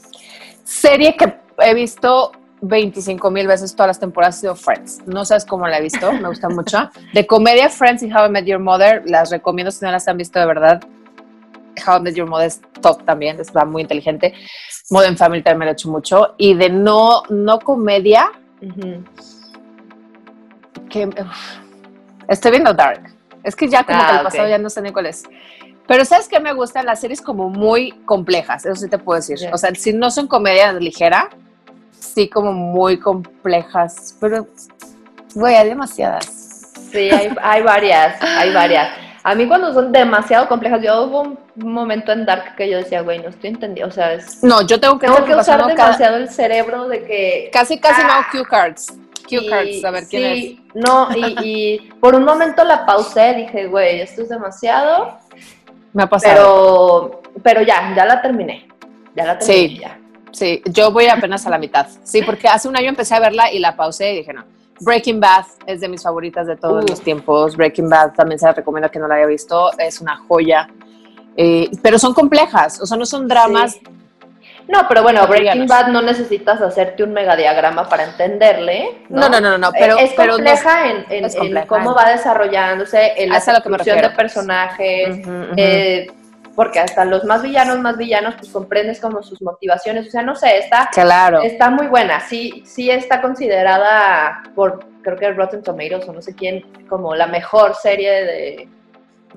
[0.62, 5.02] Serie que he visto 25 mil veces todas las temporadas ha sido Friends.
[5.06, 6.90] No sabes cómo la he visto, me gusta mucho.
[7.12, 10.16] De comedia, Friends y How I Met Your Mother, las recomiendo si no las han
[10.16, 10.82] visto de verdad.
[11.85, 14.35] How I Met Your Mother es top también, está muy inteligente.
[14.91, 16.35] Modern Family también me lo he hecho mucho.
[16.39, 18.31] Y de no, no comedia,
[20.89, 21.09] que
[22.29, 23.12] estoy viendo Dark.
[23.43, 25.25] Es que ya como que el ah, pasado ya no sé ni cuál es.
[25.87, 26.85] Pero ¿sabes qué me gustan?
[26.85, 29.39] Las series como muy complejas, eso sí te puedo decir.
[29.53, 31.31] O sea, si no son comedia ligera,
[31.93, 34.49] sí como muy complejas, pero,
[35.35, 36.27] güey, hay demasiadas.
[36.91, 39.06] Sí, hay, hay varias, hay varias.
[39.29, 43.01] A mí cuando son demasiado complejas, yo hubo un momento en Dark que yo decía,
[43.01, 46.17] güey, no estoy entendiendo, o sea, es, No, yo tengo que, tengo que usar demasiado
[46.19, 47.51] el cerebro de que...
[47.53, 48.29] Casi, casi no Ah.
[48.31, 48.87] cue cards.
[49.29, 50.39] Cue y- cards, a ver quién es.
[50.39, 55.19] sí, No, y, y por un momento la pausé, dije, güey, esto es demasiado,
[55.93, 57.21] Me ha pasado.
[57.33, 58.69] pero, pero ya, ya la terminé,
[59.17, 59.79] ya la terminé, Sí.
[59.81, 59.99] ya.
[60.31, 61.89] Sí, yo voy apenas a la mitad.
[62.05, 64.45] Sí, porque hace un año empecé a verla y la pausé y dije, no.
[64.81, 66.91] Breaking Bad es de mis favoritas de todos Uf.
[66.91, 67.57] los tiempos.
[67.57, 69.71] Breaking Bad también se la recomiendo a quien no la haya visto.
[69.79, 70.69] Es una joya.
[71.37, 73.73] Eh, pero son complejas, o sea, no son dramas.
[73.73, 73.83] Sí.
[74.69, 75.67] No, pero bueno, Breaking.
[75.69, 79.03] Bad no necesitas hacerte un megadiagrama para entenderle.
[79.09, 81.41] No, no, no, no, no, pero- es pero no es- compleja, en, en- es en
[81.41, 81.67] compleja.
[81.69, 85.19] cómo va desarrollándose, en la que construcción de personajes,
[85.57, 86.07] eh,
[86.57, 90.35] porque hasta los más villanos, más villanos, pues comprendes como sus motivaciones, o sea, no
[90.35, 91.42] sé, está, claro.
[91.42, 96.35] está muy buena, sí, sí está considerada por, creo que Rotten Tomatoes o no sé
[96.35, 98.69] quién, como la mejor serie de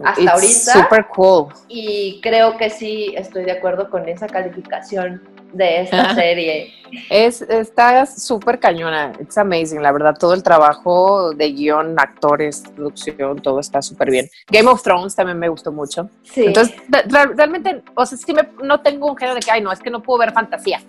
[0.04, 0.84] hasta It's ahorita.
[0.86, 1.48] Super cool.
[1.68, 5.22] y creo que sí estoy de acuerdo con esa calificación
[5.54, 6.74] de esta serie.
[7.10, 9.14] Es, está súper cañona.
[9.20, 10.16] It's amazing, la verdad.
[10.20, 14.30] Todo el trabajo de guion, actores, producción, todo está súper bien.
[14.50, 16.10] Game of Thrones también me gustó mucho.
[16.24, 16.46] Sí.
[16.48, 19.62] Entonces, re- re- realmente, o sea, sí me, no tengo un género de que, ay,
[19.62, 20.82] no, es que no puedo ver fantasía.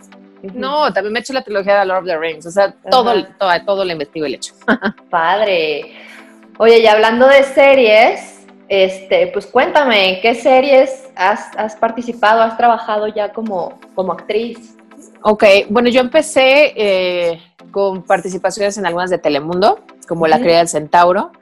[0.54, 2.46] No, también me he hecho la trilogía de Lord of the Rings.
[2.46, 4.54] O sea, todo, todo, todo lo investigo y lo he hecho.
[5.10, 5.92] Padre.
[6.58, 8.39] Oye, y hablando de series,
[8.70, 14.76] este, pues cuéntame, ¿en qué series has, has participado, has trabajado ya como, como actriz?
[15.22, 20.68] Ok, bueno, yo empecé eh, con participaciones en algunas de Telemundo, como La cría del
[20.68, 21.32] centauro,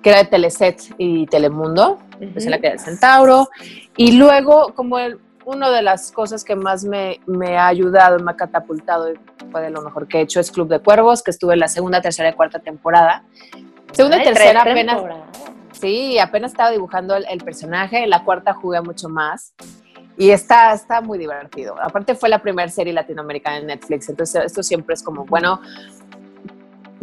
[0.00, 1.98] que era de Teleset y Telemundo.
[2.20, 2.60] Empecé en La Ujú.
[2.60, 3.48] cría del centauro.
[3.96, 8.30] Y luego, como el- una de las cosas que más me, me ha ayudado, me
[8.30, 9.18] ha catapultado y
[9.50, 11.68] fue de lo mejor que he hecho, es Club de Cuervos, que estuve en la
[11.68, 13.24] segunda, tercera y cuarta temporada.
[13.90, 15.26] Segunda y tercera apenas, temporadas.
[15.80, 19.54] Sí, apenas estaba dibujando el, el personaje, la cuarta jugué mucho más
[20.18, 21.74] y está, está muy divertido.
[21.80, 25.60] Aparte fue la primera serie latinoamericana en Netflix, entonces esto siempre es como, bueno,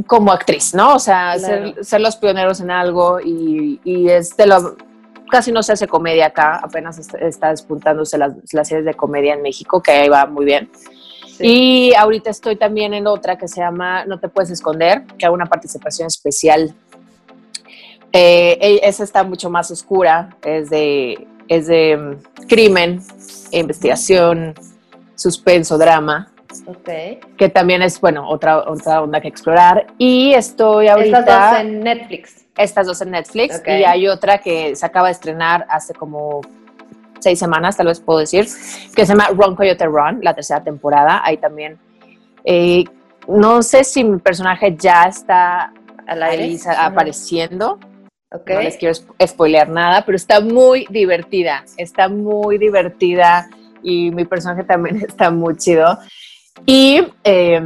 [0.05, 0.95] como actriz, ¿no?
[0.95, 1.73] O sea, Claro.
[1.73, 4.75] ser, ser los pioneros en algo y, y es de lo...
[5.29, 9.33] Casi no se hace comedia acá, apenas está, está despuntándose las, las series de comedia
[9.33, 10.69] en México, que ahí va muy bien.
[11.37, 11.89] Sí.
[11.91, 15.35] Y ahorita estoy también en otra que se llama No te puedes esconder, que hago
[15.35, 16.73] una participación especial.
[18.13, 23.01] Eh, e- esa está mucho más oscura, es de, es de mm, crimen,
[23.51, 24.53] investigación,
[25.15, 26.31] suspenso, drama,
[27.37, 29.87] que también es, bueno, otra, otra onda que explorar.
[29.97, 31.19] Y estoy ahorita...
[31.19, 32.45] Estas dos en Netflix.
[32.57, 36.41] estas dos en Netflix y hay otra que se acaba de estrenar hace como
[37.19, 38.45] seis semanas, tal vez puedo decir,
[38.95, 41.21] que se llama Run Coyote Run, la tercera temporada.
[41.23, 41.77] Ahí también.
[42.43, 42.83] eh,
[43.27, 45.73] no sé si mi personaje ya está
[46.07, 46.45] Al aire.
[46.45, 47.77] ahí apareciendo.
[48.31, 51.63] No les quiero sp- spoilear nada, pero está muy divertida.
[51.77, 53.49] Está muy divertida
[53.81, 55.97] y mi personaje también está muy chido.
[56.65, 57.61] Y eh,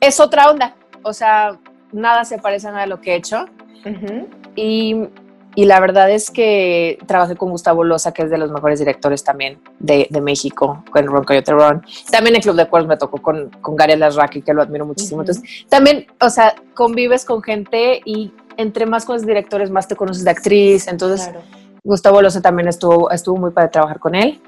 [0.00, 0.76] es otra onda.
[1.02, 1.58] O sea,
[1.92, 3.46] nada se parece a nada de lo que he hecho.
[3.84, 4.28] Ujú.
[4.54, 5.08] Y,
[5.56, 9.24] y la verdad es que trabajé con Gustavo Loza, que es de los mejores directores
[9.24, 11.84] también de, de México, con Ron Coyote Ron.
[12.10, 15.22] También en Club de Cuervos me tocó con, con Gary Alasraqui, que lo admiro muchísimo.
[15.22, 15.30] Ujú.
[15.32, 19.96] Entonces, también, o sea, convives con gente y entre más con los directores, más te
[19.96, 20.86] conoces de actriz.
[20.88, 21.42] Entonces, Claro.
[21.82, 24.42] Gustavo Loza también estuvo, estuvo muy para trabajar con él.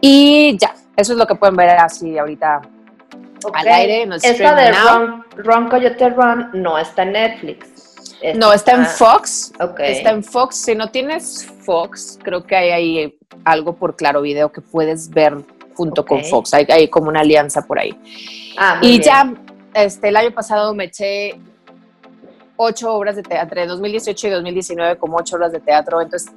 [0.00, 2.60] Y ya, eso es lo que pueden ver así ahorita
[3.44, 3.56] Ok.
[3.56, 4.02] al aire.
[4.02, 4.72] el Esta de.
[4.72, 7.68] Run, Run Coyote Run no está en Netflix.
[8.20, 9.52] Esta No, está en Fox.
[9.60, 9.80] Ok.
[9.80, 10.56] Está en Fox.
[10.56, 15.36] Si no tienes Fox, creo que hay ahí algo por Claro Video que puedes ver
[15.74, 16.26] junto con Ok.
[16.26, 16.52] Fox.
[16.54, 17.96] Hay, hay como una alianza por ahí.
[18.58, 19.02] Ah, Y bien.
[19.02, 19.34] ya,
[19.74, 21.40] este, el año pasado me eché
[22.56, 26.00] ocho obras de teatro, entre 2018 y 2019 como ocho horas de teatro.
[26.00, 26.32] Entonces,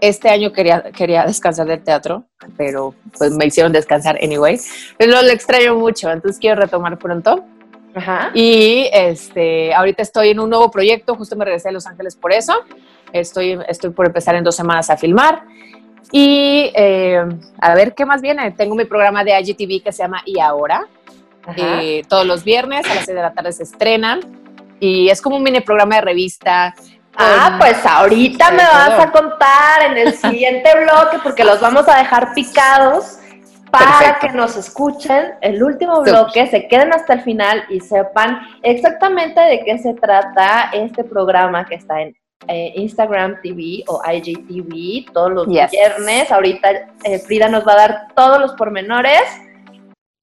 [0.00, 2.24] este año quería, quería descansar del teatro,
[2.56, 4.58] pero pues me hicieron descansar anyway.
[4.98, 7.44] Pero lo extraño mucho, entonces quiero retomar pronto.
[7.94, 8.30] Ajá.
[8.34, 12.32] Y este, ahorita estoy en un nuevo proyecto, justo me regresé a Los Ángeles por
[12.32, 12.54] eso.
[13.12, 15.42] Estoy, estoy por empezar en dos semanas a filmar.
[16.10, 17.22] Y eh,
[17.60, 18.50] a ver qué más viene.
[18.52, 20.86] Tengo mi programa de IGTV que se llama Y Ahora.
[21.56, 24.41] Eh, todos los viernes a las 6 de la tarde se estrenan.
[24.82, 26.74] Y es como un mini programa de revista.
[27.16, 31.98] Ah, pues ahorita me vas a contar en el siguiente bloque porque los vamos a
[31.98, 33.18] dejar picados
[33.70, 34.26] para Perfecto.
[34.26, 39.60] que nos escuchen el último bloque, se queden hasta el final y sepan exactamente de
[39.64, 42.16] qué se trata este programa que está en
[42.48, 46.32] eh, Instagram TV o IGTV todos los viernes.
[46.32, 46.70] Ahorita
[47.04, 49.22] eh, Frida nos va a dar todos los pormenores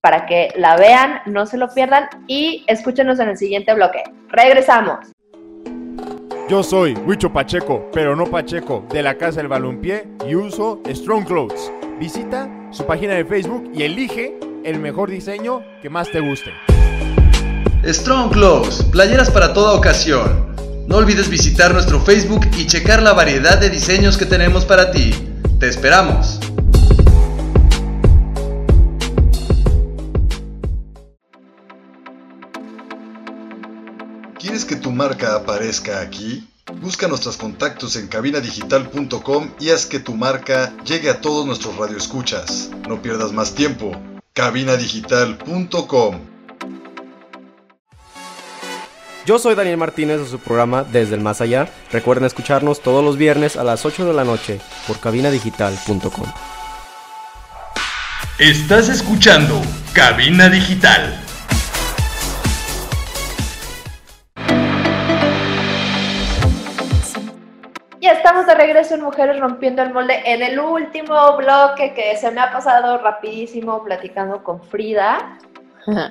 [0.02, 4.04] para que la vean, no se lo pierdan y escúchenos en el siguiente bloque.
[4.30, 5.00] Regresamos.
[6.50, 11.26] Yo soy Huicho Pacheco, pero no Pacheco, de la Casa del Balompié y uso Strong
[11.26, 11.72] Clothes.
[12.00, 16.52] Visita su página de Facebook y elige el mejor diseño que más te guste.
[17.86, 20.56] Strong Clothes, playeras para toda ocasión.
[20.88, 25.12] No olvides visitar nuestro Facebook y checar la variedad de diseños que tenemos para ti.
[25.60, 26.40] Te esperamos.
[34.40, 36.48] ¿Quieres que tu marca aparezca aquí?
[36.82, 42.70] Busca nuestros contactos en cabinadigital.com y haz que tu marca llegue a todos nuestros radioescuchas.
[42.88, 43.92] No pierdas más tiempo.
[44.34, 46.22] cabinadigital.com
[49.26, 51.70] Yo soy Daniel Martínez de su programa Desde el Más Allá.
[51.92, 56.32] Recuerden escucharnos todos los viernes a las 8 de la noche por cabinadigital.com.
[58.38, 59.62] Estás escuchando
[59.92, 61.29] Cabina Digital.
[68.40, 72.40] Estamos de regreso en Mujeres Rompiendo el Molde en el último bloque que se me
[72.40, 75.38] ha pasado rapidísimo platicando con Frida.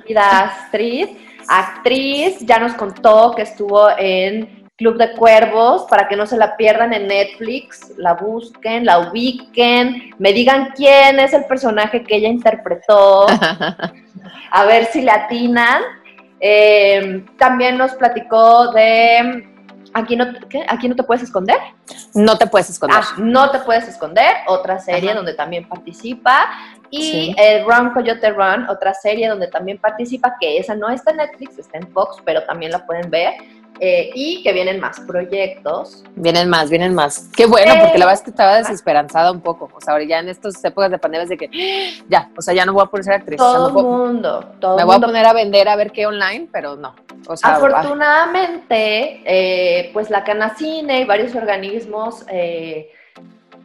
[0.03, 1.07] Frida Astrid,
[1.47, 6.55] actriz, ya nos contó que estuvo en Club de Cuervos, para que no se la
[6.55, 12.27] pierdan en Netflix, la busquen, la ubiquen, me digan quién es el personaje que ella
[12.27, 13.25] interpretó,
[14.51, 15.81] a ver si le atinan.
[16.39, 19.49] Eh, también nos platicó de
[19.93, 20.25] Aquí no,
[20.67, 21.57] Aquí no te puedes esconder.
[22.13, 22.99] No te puedes esconder.
[23.01, 26.47] Ah, no te puedes esconder, otra serie donde también participa.
[26.91, 31.17] Y el Run Coyote Run, otra serie donde también participa, que esa no está en
[31.17, 33.33] Netflix, está en Fox, pero también la pueden ver.
[33.81, 36.03] Eh, y que vienen más proyectos.
[36.15, 37.29] Vienen más, vienen más.
[37.35, 39.69] Qué bueno, porque la verdad es que estaba desesperanzada un poco.
[39.73, 41.49] O sea, ahora ya en estas épocas de pandemia es de que
[42.09, 43.37] ya, o sea, ya no voy a poder ser actriz.
[43.37, 46.75] Todo el mundo, todo Me voy a poner a vender a ver qué online, pero
[46.75, 46.93] no.
[47.41, 52.91] Afortunadamente, eh, pues la Canacine y varios organismos, eh,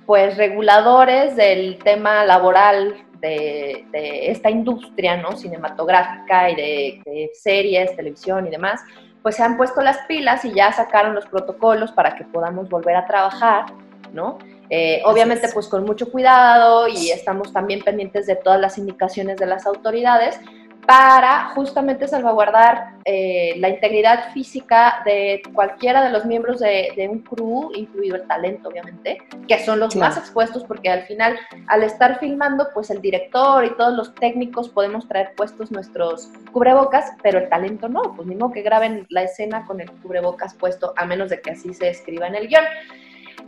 [0.07, 3.87] pues reguladores del tema laboral de,
[4.31, 5.37] esta industria, ¿no?
[5.37, 8.83] Cinematográfica y de series, televisión y demás,
[9.25, 12.95] pues se han puesto las pilas y ya sacaron los protocolos para que podamos volver
[12.95, 13.65] a trabajar,
[14.13, 14.39] ¿no?
[14.69, 19.47] Eh, obviamente pues con mucho cuidado y estamos también pendientes de todas las indicaciones de
[19.47, 20.39] las autoridades,
[20.87, 27.71] para justamente salvaguardar eh, la integridad física de cualquiera de los miembros de, un crew,
[27.75, 29.19] incluido el talento, obviamente,
[29.49, 33.75] que son los más expuestos porque al final, al estar filmando, pues el director y
[33.77, 38.63] todos los técnicos podemos traer puestos nuestros cubrebocas, pero el talento no, pues mismo que
[38.63, 42.35] graben la escena con el cubrebocas puesto, a menos de que así se escriba en
[42.35, 42.65] el guion.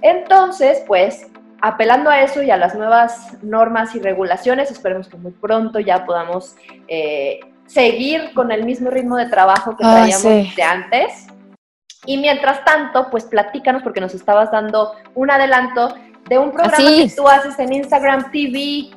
[0.03, 1.31] Entonces, pues
[1.61, 6.05] apelando a eso y a las nuevas normas y regulaciones, esperemos que muy pronto ya
[6.05, 6.57] podamos
[6.89, 11.27] eh, seguir con el mismo ritmo de trabajo que ah, traíamos de antes.
[12.05, 15.95] Y mientras tanto, pues platícanos porque nos estabas dando un adelanto
[16.29, 18.91] de un programa que tú haces en Instagram TV.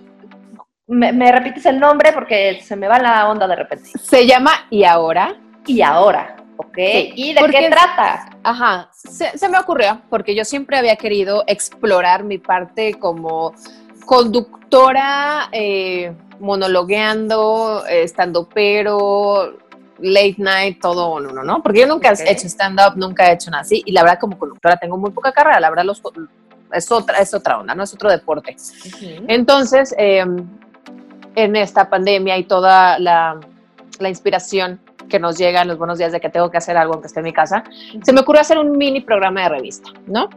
[0.87, 3.91] Me, repites el nombre porque se me va la onda de repente.
[3.99, 5.35] Se llama Y ahora.
[5.65, 6.35] Y ahora.
[6.61, 6.77] Ok.
[7.15, 8.29] ¿Y de qué trata?
[8.43, 13.53] Ajá, se, me ocurrió porque yo siempre había querido explorar mi parte como
[14.05, 19.57] conductora, eh, monologueando, estando pero,
[19.99, 21.63] late night, todo uno, ¿no?
[21.63, 24.37] Porque yo nunca he hecho stand-up, nunca he hecho nada así y la verdad como
[24.37, 26.01] conductora tengo muy poca carrera, la verdad los,
[26.73, 28.57] es, otra, es otra onda, no es otro deporte.
[29.29, 30.45] Entonces, em,
[31.35, 33.39] en esta pandemia y toda la,
[33.99, 36.93] la inspiración que nos llega en los buenos días de que tengo que hacer algo
[36.93, 37.63] aunque esté en mi casa,
[38.03, 40.29] se me ocurrió hacer un mini programa de revista, ¿no?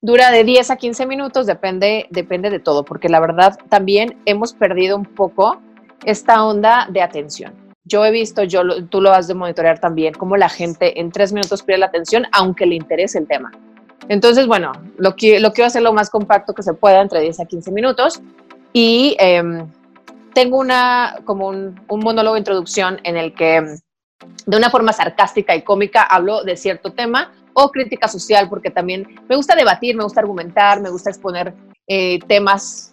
[0.00, 4.52] Dura de 10 a 15 minutos, depende, depende de todo, porque la verdad también hemos
[4.52, 5.60] perdido un poco
[6.04, 7.54] esta onda de atención.
[7.84, 11.32] Yo he visto, yo, tú lo has de monitorear también, cómo la gente en tres
[11.32, 13.50] minutos pierde la atención, aunque le interese el tema.
[14.08, 17.40] Entonces, bueno, lo, que, lo quiero hacer lo más compacto que se pueda, entre 10
[17.40, 18.22] a 15 minutos.
[18.72, 19.66] Y em,
[20.34, 23.76] tengo una, como un, un monólogo de introducción en el que
[24.46, 29.06] de una forma sarcástica y cómica hablo de cierto tema o crítica social, porque también
[29.28, 31.54] me gusta debatir, me gusta argumentar, me gusta exponer
[31.86, 32.90] eh, temas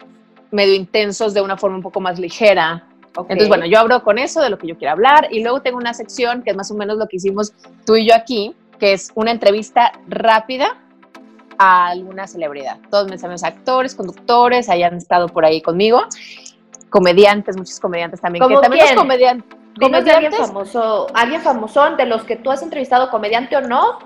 [0.51, 2.87] medio intensos de una forma un poco más ligera.
[3.07, 5.77] Entonces, bueno, yo abro con eso de lo que yo quiero hablar y luego tengo
[5.77, 7.53] una sección que es más o menos lo que hicimos
[7.85, 10.77] tú y yo aquí, que es una entrevista rápida
[11.57, 12.77] a alguna celebridad.
[12.89, 16.03] Todos mis amigos actores, conductores, hayan estado por ahí conmigo,
[16.89, 18.47] comediantes, muchos comediantes también.
[18.47, 23.55] Que también los comediantes alguien famoso, alguien famoso de los que tú has entrevistado, comediante
[23.55, 23.99] o no,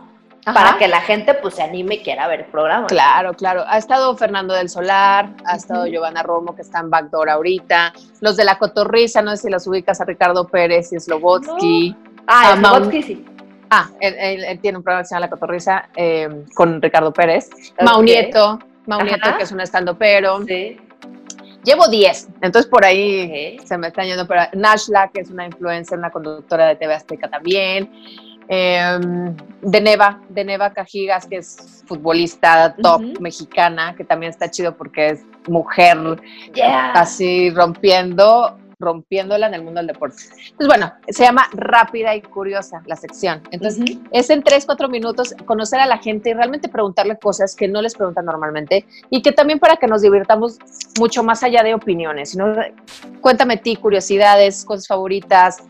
[0.53, 2.87] para que la gente pues se anime y quiera ver el programa.
[2.87, 3.63] Claro, claro.
[3.67, 8.37] Ha estado Fernando del Solar, ha estado Giovanna Romo, que está en Backdoor ahorita, los
[8.37, 11.95] de la Cotorriza, no sé si los ubicas a Ricardo Pérez y Slobotsky.
[12.27, 13.25] Ah, Slobotsky sí.
[13.71, 17.49] Ah, él, tiene un programa que se llama La Cotorriza eh, con Ricardo Pérez.
[17.83, 20.43] Maunieto, Maunieto, que es un estando pero.
[20.45, 20.77] Sí.
[21.65, 24.27] Llevo 10, entonces por ahí se me está yendo.
[24.27, 27.89] Pero Nashla, que es una influencer, una conductora de TV Azteca también.
[28.47, 28.99] Eh,
[29.61, 35.09] de Neva, de Neva Cajigas, que es futbolista top mexicana, que también está chido porque
[35.09, 35.97] es mujer
[36.93, 40.23] así rompiendo, rompiéndola en el mundo del deporte.
[40.23, 43.41] Entonces, bueno, se llama Rápida y Curiosa la sección.
[43.51, 47.67] Entonces, es en 3, 4 minutos conocer a la gente y realmente preguntarle cosas que
[47.67, 50.57] no les preguntan normalmente y que también para que nos divirtamos
[50.99, 52.31] mucho más allá de opiniones.
[52.31, 52.53] Sino,
[53.21, 55.63] cuéntame ti, curiosidades, cosas favoritas,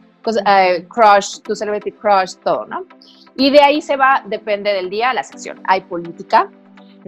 [0.45, 2.85] eh, crush, tu celebrity crush, todo, ¿no?
[3.37, 5.59] Y de ahí se va, depende del día, la sección.
[5.65, 6.49] Hay política,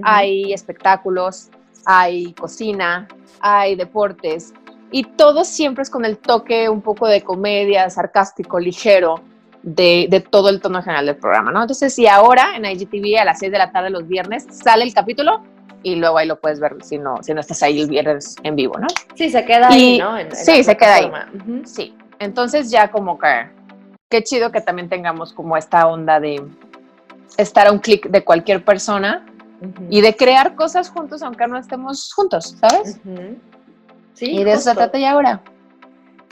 [0.03, 1.49] hay espectáculos,
[1.85, 3.07] hay cocina,
[3.39, 4.53] hay deportes,
[4.91, 9.21] y todo siempre es con el toque un poco de comedia, sarcástico, ligero,
[9.63, 11.61] de, de, todo el tono general del programa, ¿no?
[11.61, 14.93] Entonces, y ahora en IGTV a las 6 de la tarde los viernes sale el
[14.93, 15.43] capítulo
[15.83, 18.55] y luego ahí lo puedes ver si no, si no estás ahí el viernes en
[18.55, 18.87] vivo, ¿no?
[19.15, 20.17] Sí, se queda ahí, ¿no?
[20.31, 21.11] sí, se queda ahí.
[21.65, 21.95] Sí.
[22.19, 23.49] Entonces ya como que
[24.09, 26.41] qué chido que también tengamos como esta onda de
[27.37, 29.25] estar a un clic de cualquier persona
[29.89, 32.99] y de crear cosas juntos aunque no estemos juntos, ¿sabes?
[34.17, 34.31] Sí.
[34.31, 35.41] Y de eso se trata ya ahora.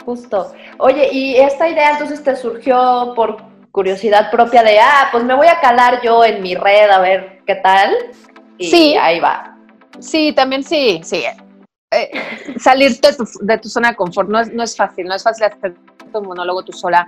[0.04, 0.52] Justo.
[0.78, 3.36] Oye, y esta idea entonces te surgió por
[3.70, 7.42] curiosidad propia de, ah, pues me voy a calar yo en mi red a ver
[7.46, 7.94] qué tal.
[8.58, 8.96] Y sí.
[8.96, 9.56] ahí va.
[10.00, 11.22] Sí, también sí, sí.
[11.92, 12.10] Eh,
[12.58, 15.22] salir de tu, de tu, zona de confort no es, no es fácil, no es
[15.22, 15.74] fácil hacer
[16.12, 17.06] tu monólogo tú sola.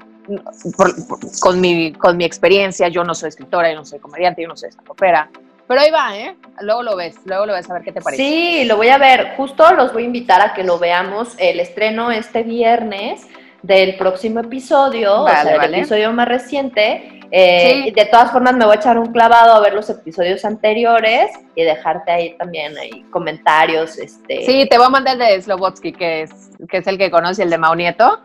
[1.40, 4.56] con, mi, con mi experiencia, yo no soy escritora, yo no soy comediante, yo no
[4.56, 5.28] soy opera.
[5.68, 6.34] Pero ahí va, ¿eh?
[6.62, 8.22] Luego lo ves, luego lo ves a ver qué te parece.
[8.22, 9.34] Sí, lo voy a ver.
[9.36, 11.34] Justo los voy a invitar a que lo veamos.
[11.38, 13.26] El estreno este viernes
[13.62, 17.20] del próximo episodio, o sea, el episodio más reciente.
[17.30, 21.30] Eh, De todas formas, me voy a echar un clavado a ver los episodios anteriores
[21.54, 23.98] y dejarte ahí también ahí comentarios.
[23.98, 24.46] Este...
[24.46, 26.30] Sí, te voy a mandar el de Slobotsky, que es,
[26.70, 28.20] que es el que conoce, el de Maunieto,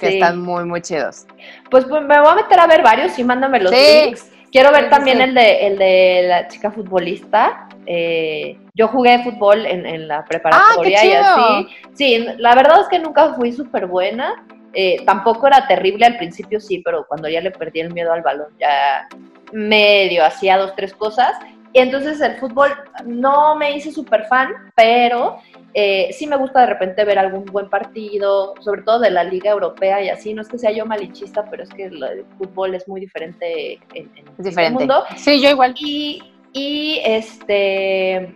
[0.00, 1.26] que están muy, muy chidos.
[1.70, 4.26] Pues, pues, me voy a meter a ver varios y mándame los links.
[4.52, 7.68] Quiero ver también el de, el de la chica futbolista.
[7.86, 11.68] Eh, yo jugué fútbol en, en la preparatoria ah, y así.
[11.94, 14.44] Sí, la verdad es que nunca fui súper buena.
[14.72, 18.22] Eh, tampoco era terrible al principio, sí, pero cuando ya le perdí el miedo al
[18.22, 19.08] balón, ya
[19.52, 21.32] medio hacía dos, tres cosas.
[21.72, 22.70] Y entonces el fútbol
[23.04, 25.38] no me hice súper fan, pero
[25.72, 29.50] eh, sí me gusta de repente ver algún buen partido, sobre todo de la Liga
[29.50, 30.34] Europea y así.
[30.34, 34.10] No es que sea yo malinchista, pero es que el, fútbol es muy diferente en,
[34.38, 35.04] el mundo.
[35.16, 35.74] Sí, yo igual.
[35.78, 38.34] Y, y este,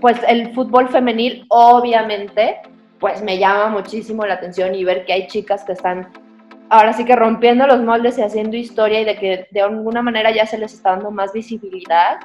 [0.00, 2.58] pues el fútbol femenil, obviamente,
[3.00, 6.12] pues me llama muchísimo la atención y ver que hay chicas que están
[6.70, 10.30] ahora sí que rompiendo los moldes y haciendo historia y de que de alguna manera
[10.30, 12.18] ya se les está dando más visibilidad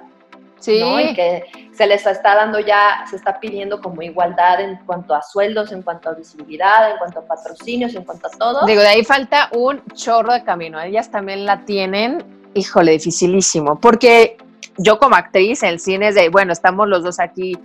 [0.59, 0.81] Sí.
[0.81, 5.21] Y que se les está dando ya, se está pidiendo como igualdad en cuanto a
[5.21, 8.65] sueldos, en cuanto a visibilidad, en cuanto a patrocinios, en cuanto a todo.
[8.65, 10.79] Digo, de ahí falta un chorro de camino.
[10.81, 13.79] Ellas también la tienen, híjole, dificilísimo.
[13.79, 14.37] Porque
[14.77, 17.57] yo como actriz, el cine es de, bueno, estamos los dos aquí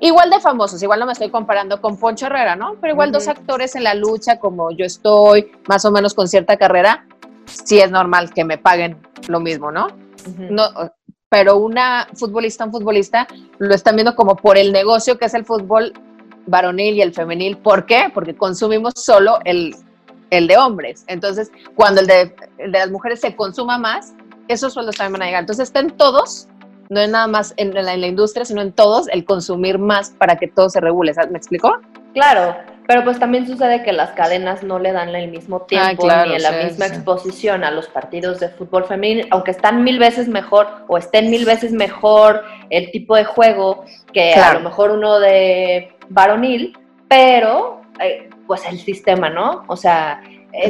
[0.00, 2.76] igual de famosos, igual no me estoy comparando con Poncho Herrera, ¿no?
[2.80, 6.56] Pero igual dos actores en la lucha como yo estoy, más o menos con cierta
[6.56, 7.04] carrera,
[7.46, 8.98] sí es normal que me paguen
[9.28, 9.88] lo mismo, ¿no?
[10.36, 10.64] No,
[11.28, 13.26] pero una futbolista, un futbolista,
[13.58, 15.92] lo están viendo como por el negocio que es el fútbol
[16.46, 17.58] varonil y el femenil.
[17.58, 18.10] ¿Por qué?
[18.12, 19.76] Porque consumimos solo el,
[20.30, 21.04] el de hombres.
[21.06, 24.14] Entonces, cuando el de, el de, las mujeres se consuma más,
[24.48, 25.40] esos sueldos también van a llegar.
[25.40, 26.48] Entonces, estén todos,
[26.88, 30.10] no es nada más en la, en la industria, sino en todos, el consumir más
[30.10, 31.12] para que todo se regule.
[31.30, 31.76] ¿Me explicó?
[32.14, 32.56] Claro,
[32.88, 36.38] pero pues también sucede que las cadenas no le dan el mismo tiempo ah, ni
[36.38, 40.96] la misma exposición a los partidos de fútbol femenino, aunque están mil veces mejor o
[40.96, 43.84] estén mil veces mejor el tipo de juego
[44.14, 46.78] que a lo mejor uno de varonil,
[47.08, 49.64] pero eh, pues el sistema, ¿no?
[49.66, 50.22] O sea...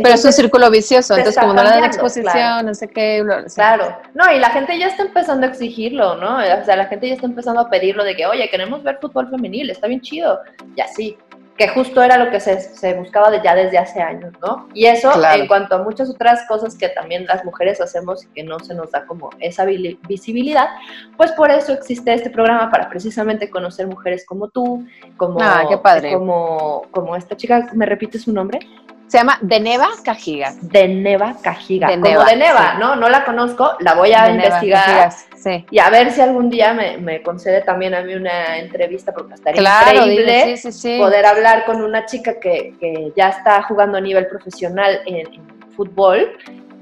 [0.03, 3.25] pero es un círculo vicioso, entonces como no le dan exposición, no sé qué.
[3.55, 6.39] Claro, no, y la gente ya está empezando a exigirlo, ¿no?
[6.39, 9.31] O sea, la gente ya está empezando a pedirlo de que, oye, queremos ver fútbol
[9.31, 10.41] femenil, está bien chido,
[10.75, 11.17] y así
[11.59, 14.69] que justo era lo que se, buscaba de ya desde hace años, ¿no?
[14.75, 18.45] Y eso en cuanto a muchas otras cosas que también las mujeres hacemos y que
[18.45, 20.69] no se nos da como esa visibilidad,
[21.17, 24.87] pues por eso existe este programa para precisamente conocer mujeres como tú,
[25.17, 26.13] como, ah, qué padre.
[26.13, 28.61] como, como esta chica, ¿me repite su nombre?
[29.09, 30.57] Se llama Deneva Cajigas.
[30.61, 31.89] Deneva Cajiga.
[31.89, 32.95] Como Deneva, ¿no?
[32.95, 35.11] No la conozco, la voy a investigar.
[35.35, 35.65] sí.
[35.71, 39.63] Y a ver si algún día me, concede también a mí una entrevista, porque estaría
[39.63, 40.61] increíble
[40.99, 45.27] poder hablar con una chica que, ya está jugando a nivel profesional en,
[45.75, 46.37] fútbol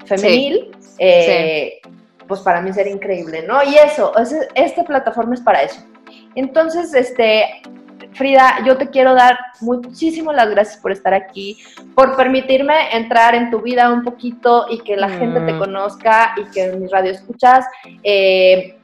[0.06, 0.70] femenil.
[0.98, 1.80] Eh,
[2.26, 3.62] pues para mí sería increíble, ¿no?
[3.62, 4.12] Y eso,
[4.54, 5.80] esta plataforma es para eso.
[6.34, 7.62] Entonces, este,
[8.16, 11.58] Frida, yo te quiero dar muchísimas las gracias por estar aquí,
[11.94, 15.58] por permitirme entrar en tu vida un poquito y que la gente te mm.
[15.58, 17.66] conozca y que mis radioescuchas
[18.02, 18.78] eh,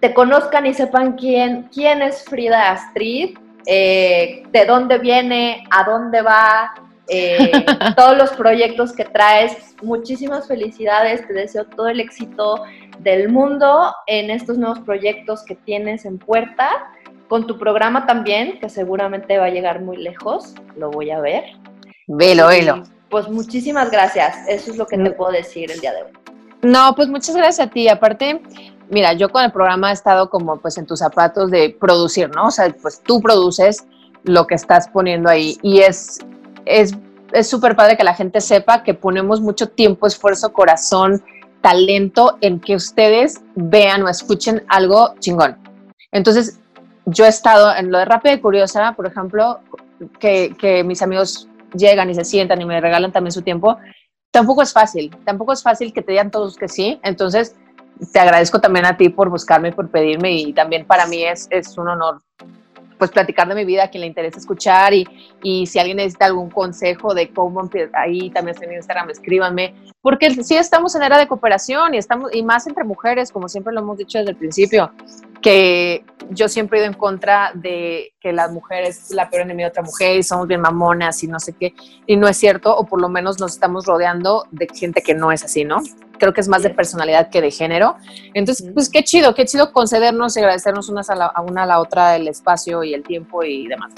[0.00, 6.22] te conozcan y sepan quién, quién es Frida Astrid, eh, de dónde viene, a dónde
[6.22, 6.74] va,
[7.08, 7.52] eh,
[7.96, 9.76] todos los proyectos que traes.
[9.82, 12.64] Muchísimas felicidades, te deseo todo el éxito
[13.00, 16.68] del mundo en estos nuevos proyectos que tienes en puerta
[17.32, 21.44] con tu programa también, que seguramente va a llegar muy lejos, lo voy a ver.
[22.06, 22.82] Velo, velo.
[23.08, 26.10] Pues muchísimas gracias, eso es lo que te puedo decir el día de hoy.
[26.60, 27.88] No, pues muchas gracias a ti.
[27.88, 28.42] Aparte,
[28.90, 32.48] mira, yo con el programa he estado como pues en tus zapatos de producir, ¿no?
[32.48, 33.86] O sea, pues tú produces
[34.24, 36.18] lo que estás poniendo ahí y es
[36.66, 36.94] es
[37.48, 41.24] súper padre que la gente sepa que ponemos mucho tiempo, esfuerzo, corazón,
[41.62, 45.56] talento en que ustedes vean o escuchen algo chingón.
[46.10, 46.58] Entonces,
[47.06, 49.60] yo he estado en lo de Rápida y Curiosa, por ejemplo,
[50.18, 53.78] que, mis amigos llegan y se sientan y me regalan también su tiempo,
[54.30, 57.56] tampoco es fácil, tampoco es fácil que te digan todos que sí, entonces
[58.12, 61.76] te agradezco también a ti por buscarme, por pedirme y también para mí es, es
[61.78, 62.20] un honor
[63.02, 65.04] pues platicar de mi vida a quien le interesa escuchar y,
[65.42, 70.30] y si alguien necesita algún consejo de cómo ahí también estoy en Instagram, escríbanme, porque
[70.30, 73.80] sí estamos en era de cooperación y estamos y más entre mujeres, como siempre lo
[73.80, 74.92] hemos dicho desde el principio,
[75.40, 79.70] que yo siempre he ido en contra de que las mujeres la peor enemiga de
[79.70, 81.74] otra mujer y somos bien mamonas y no sé qué,
[82.06, 85.32] y no es cierto, o por lo menos nos estamos rodeando de gente que no
[85.32, 85.82] es así, ¿no?
[86.22, 87.96] Creo que es más de personalidad que de género.
[88.32, 91.80] Entonces, pues qué chido, qué chido concedernos y agradecernos unas a, la, una a la
[91.80, 93.90] otra el espacio y el tiempo y demás.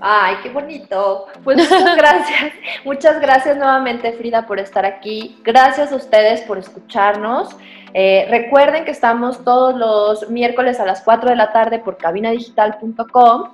[0.00, 1.26] Ay, qué bonito.
[1.44, 2.52] Pues muchas gracias.
[2.84, 5.38] muchas gracias nuevamente, Frida, por estar aquí.
[5.44, 7.54] Gracias a ustedes por escucharnos.
[7.92, 13.50] Eh, recuerden que estamos todos los miércoles a las 4 de la tarde por cabinadigital.com.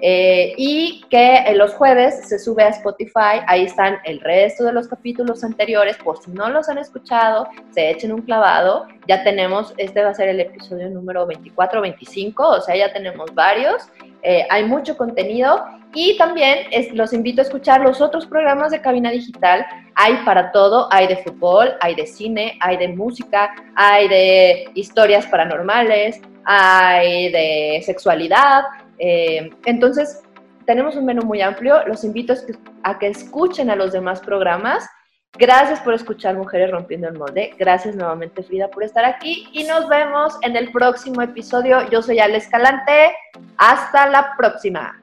[0.00, 4.72] Eh, y que en los jueves se sube a Spotify, ahí están el resto de
[4.72, 9.72] los capítulos anteriores, por si no los han escuchado, se echen un clavado, ya tenemos,
[9.76, 13.88] este va a ser el episodio número 24 25, o sea, ya tenemos varios,
[14.22, 15.62] eh, hay mucho contenido
[15.94, 19.64] y también los invito a escuchar los otros programas de Cabina Digital.
[19.94, 25.26] Hay para todo, hay de fútbol, hay de cine, hay de música, hay de historias
[25.26, 28.64] paranormales, hay de sexualidad.
[28.98, 30.22] Eh, entonces,
[30.66, 31.86] tenemos un menú muy amplio.
[31.86, 32.34] Los invito
[32.82, 34.88] a que escuchen a los demás programas.
[35.36, 37.54] Gracias por escuchar Mujeres Rompiendo el Molde.
[37.58, 39.48] Gracias nuevamente, Frida, por estar aquí.
[39.52, 41.88] Y nos vemos en el próximo episodio.
[41.90, 43.12] Yo soy Ale Escalante.
[43.58, 45.00] Hasta la próxima.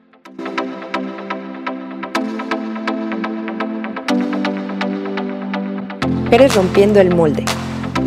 [6.24, 7.44] Mujeres Rompiendo el Molde,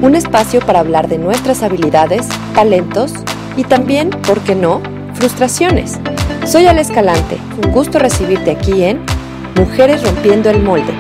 [0.02, 3.14] un espacio para hablar de nuestras habilidades, talentos
[3.56, 4.82] y también, ¿por qué no?,
[5.16, 6.00] frustraciones.
[6.46, 9.02] Soy Ale Escalante, un gusto recibirte aquí en
[9.56, 10.94] Mujeres Rompiendo el Molde.